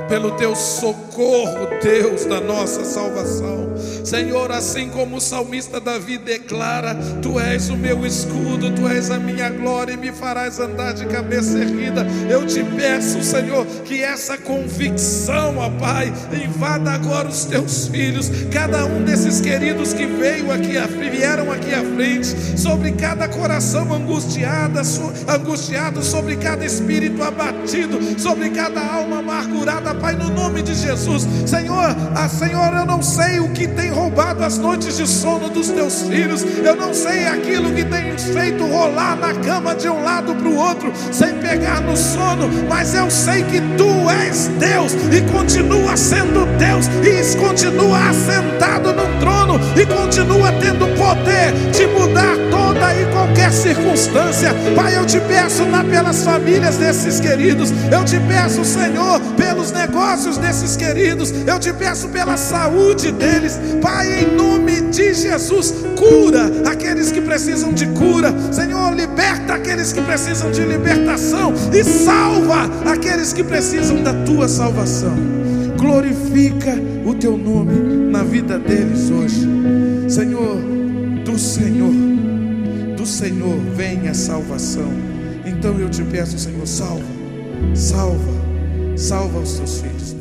pelo 0.08 0.32
teu 0.32 0.56
socorro, 0.56 1.68
Deus 1.82 2.26
da 2.26 2.40
nossa 2.40 2.84
salvação. 2.84 3.74
Senhor, 4.04 4.52
assim 4.52 4.90
como 4.90 5.18
o 5.18 5.22
salmista 5.22 5.80
Davi 5.80 6.18
declara: 6.18 6.96
Tu 7.22 7.40
és 7.40 7.70
o 7.70 7.76
meu 7.76 8.06
escudo, 8.06 8.72
Tu 8.72 8.88
és 8.88 9.10
a 9.10 9.18
minha 9.18 9.50
glória 9.50 9.94
e 9.94 9.98
me 9.98 10.12
farás 10.12 10.60
andar 10.60 10.94
de 10.94 11.06
cabeça 11.06 11.58
erguida. 11.58 12.06
Eu 12.30 12.46
te 12.46 12.64
peço, 12.64 13.24
Senhor, 13.24 13.66
que 13.84 14.02
essa 14.02 14.38
convicção, 14.38 15.58
ó 15.58 15.70
Pai, 15.72 16.14
invada 16.32 16.92
agora 16.92 17.28
os 17.28 17.46
teus 17.46 17.88
filhos, 17.88 18.30
cada 18.52 18.86
um 18.86 19.04
desses 19.04 19.42
queridos 19.42 19.94
que 19.94 20.06
veio 20.06 20.52
aqui, 20.52 20.76
vieram 21.10 21.52
aqui 21.52 21.74
à 21.74 21.84
frente, 21.84 22.28
sobre 22.58 22.92
cada 22.92 23.28
coração 23.28 23.92
angustiado, 23.92 24.80
angustiado, 25.28 26.04
sobre 26.04 26.36
cada 26.38 26.64
espírito 26.66 27.24
abatido, 27.24 28.00
sobre 28.20 28.50
cada 28.52 28.82
alma 28.82 29.20
amargurada 29.20 29.95
Pai, 29.96 30.16
no 30.16 30.30
nome 30.30 30.62
de 30.62 30.74
Jesus. 30.76 31.28
Senhor, 31.46 31.96
ah, 32.16 32.30
Senhor, 32.30 32.74
eu 32.74 32.86
não 32.86 33.02
sei 33.02 33.40
o 33.40 33.50
que 33.50 33.68
tem 33.68 33.90
roubado 33.90 34.44
as 34.44 34.58
noites 34.58 34.98
de 34.98 35.08
sono 35.08 35.50
dos 35.50 35.70
teus 35.70 36.04
filhos, 36.04 36.44
eu 36.44 36.76
não 36.76 36.94
sei 36.94 37.28
aquilo 37.28 37.72
que 37.74 37.84
tem 37.84 38.18
feito 38.18 38.66
rolar 38.66 39.16
na 39.16 39.34
cama 39.34 39.74
de 39.76 39.88
um 39.88 40.04
lado 40.04 40.36
para 40.36 40.48
o 40.48 40.56
outro, 40.56 40.92
sem 41.12 41.36
pegar 41.36 41.82
no 41.82 41.96
sono, 41.96 42.50
mas 42.70 42.94
eu 42.94 43.10
sei 43.10 43.44
que 43.44 43.62
tu 43.78 44.10
és 44.10 44.48
Deus 44.60 44.94
e 45.12 45.22
continua 45.32 45.96
sendo 45.96 46.46
Deus, 46.58 46.88
e 47.04 47.38
continua 47.38 48.10
assentado 48.10 48.94
no 48.94 49.20
trono, 49.20 49.60
e 49.76 49.86
continua 49.86 50.52
tendo 50.54 50.86
poder 50.98 51.54
de 51.72 51.88
mudar 51.88 52.36
toda 52.52 52.94
e 52.96 53.06
qualquer 53.12 53.52
circunstância. 53.52 54.54
Pai, 54.76 54.98
eu 54.98 55.06
te 55.06 55.20
peço 55.22 55.64
na, 55.66 55.84
pelas 55.84 56.24
famílias 56.24 56.78
desses 56.78 57.20
queridos, 57.20 57.72
eu 57.92 58.04
te 58.04 58.20
peço, 58.20 58.64
Senhor, 58.66 59.20
pelos 59.38 59.72
negócios 59.72 59.85
negócios 59.86 60.38
desses 60.38 60.76
queridos. 60.76 61.32
Eu 61.46 61.60
te 61.60 61.72
peço 61.72 62.10
pela 62.10 62.38
saúde 62.38 63.12
deles, 63.12 63.60
Pai, 63.82 64.24
em 64.24 64.36
nome 64.36 64.82
de 64.90 65.14
Jesus, 65.14 65.74
cura 65.96 66.52
aqueles 66.70 67.12
que 67.12 67.22
precisam 67.22 67.72
de 67.72 67.86
cura. 67.88 68.34
Senhor, 68.52 68.94
liberta 68.94 69.54
aqueles 69.54 69.94
que 69.94 70.02
precisam 70.02 70.52
de 70.52 70.62
libertação 70.62 71.54
e 71.72 71.84
salva 71.84 72.70
aqueles 72.92 73.32
que 73.32 73.44
precisam 73.44 74.02
da 74.02 74.14
tua 74.26 74.48
salvação. 74.48 75.16
Glorifica 75.78 76.74
o 77.06 77.14
teu 77.14 77.38
nome 77.38 78.10
na 78.12 78.24
vida 78.24 78.58
deles 78.58 79.12
hoje. 79.12 79.48
Senhor, 80.10 80.58
do 81.24 81.38
Senhor, 81.38 81.94
do 82.98 83.06
Senhor 83.06 83.60
vem 83.76 84.08
a 84.08 84.14
salvação. 84.14 84.92
Então 85.46 85.80
eu 85.80 85.90
te 85.90 86.04
peço, 86.04 86.40
Senhor, 86.40 86.66
salva, 86.66 87.04
salva 87.76 88.45
Salva 88.98 89.40
os 89.40 89.58
teus 89.58 89.82
filhos. 89.82 90.15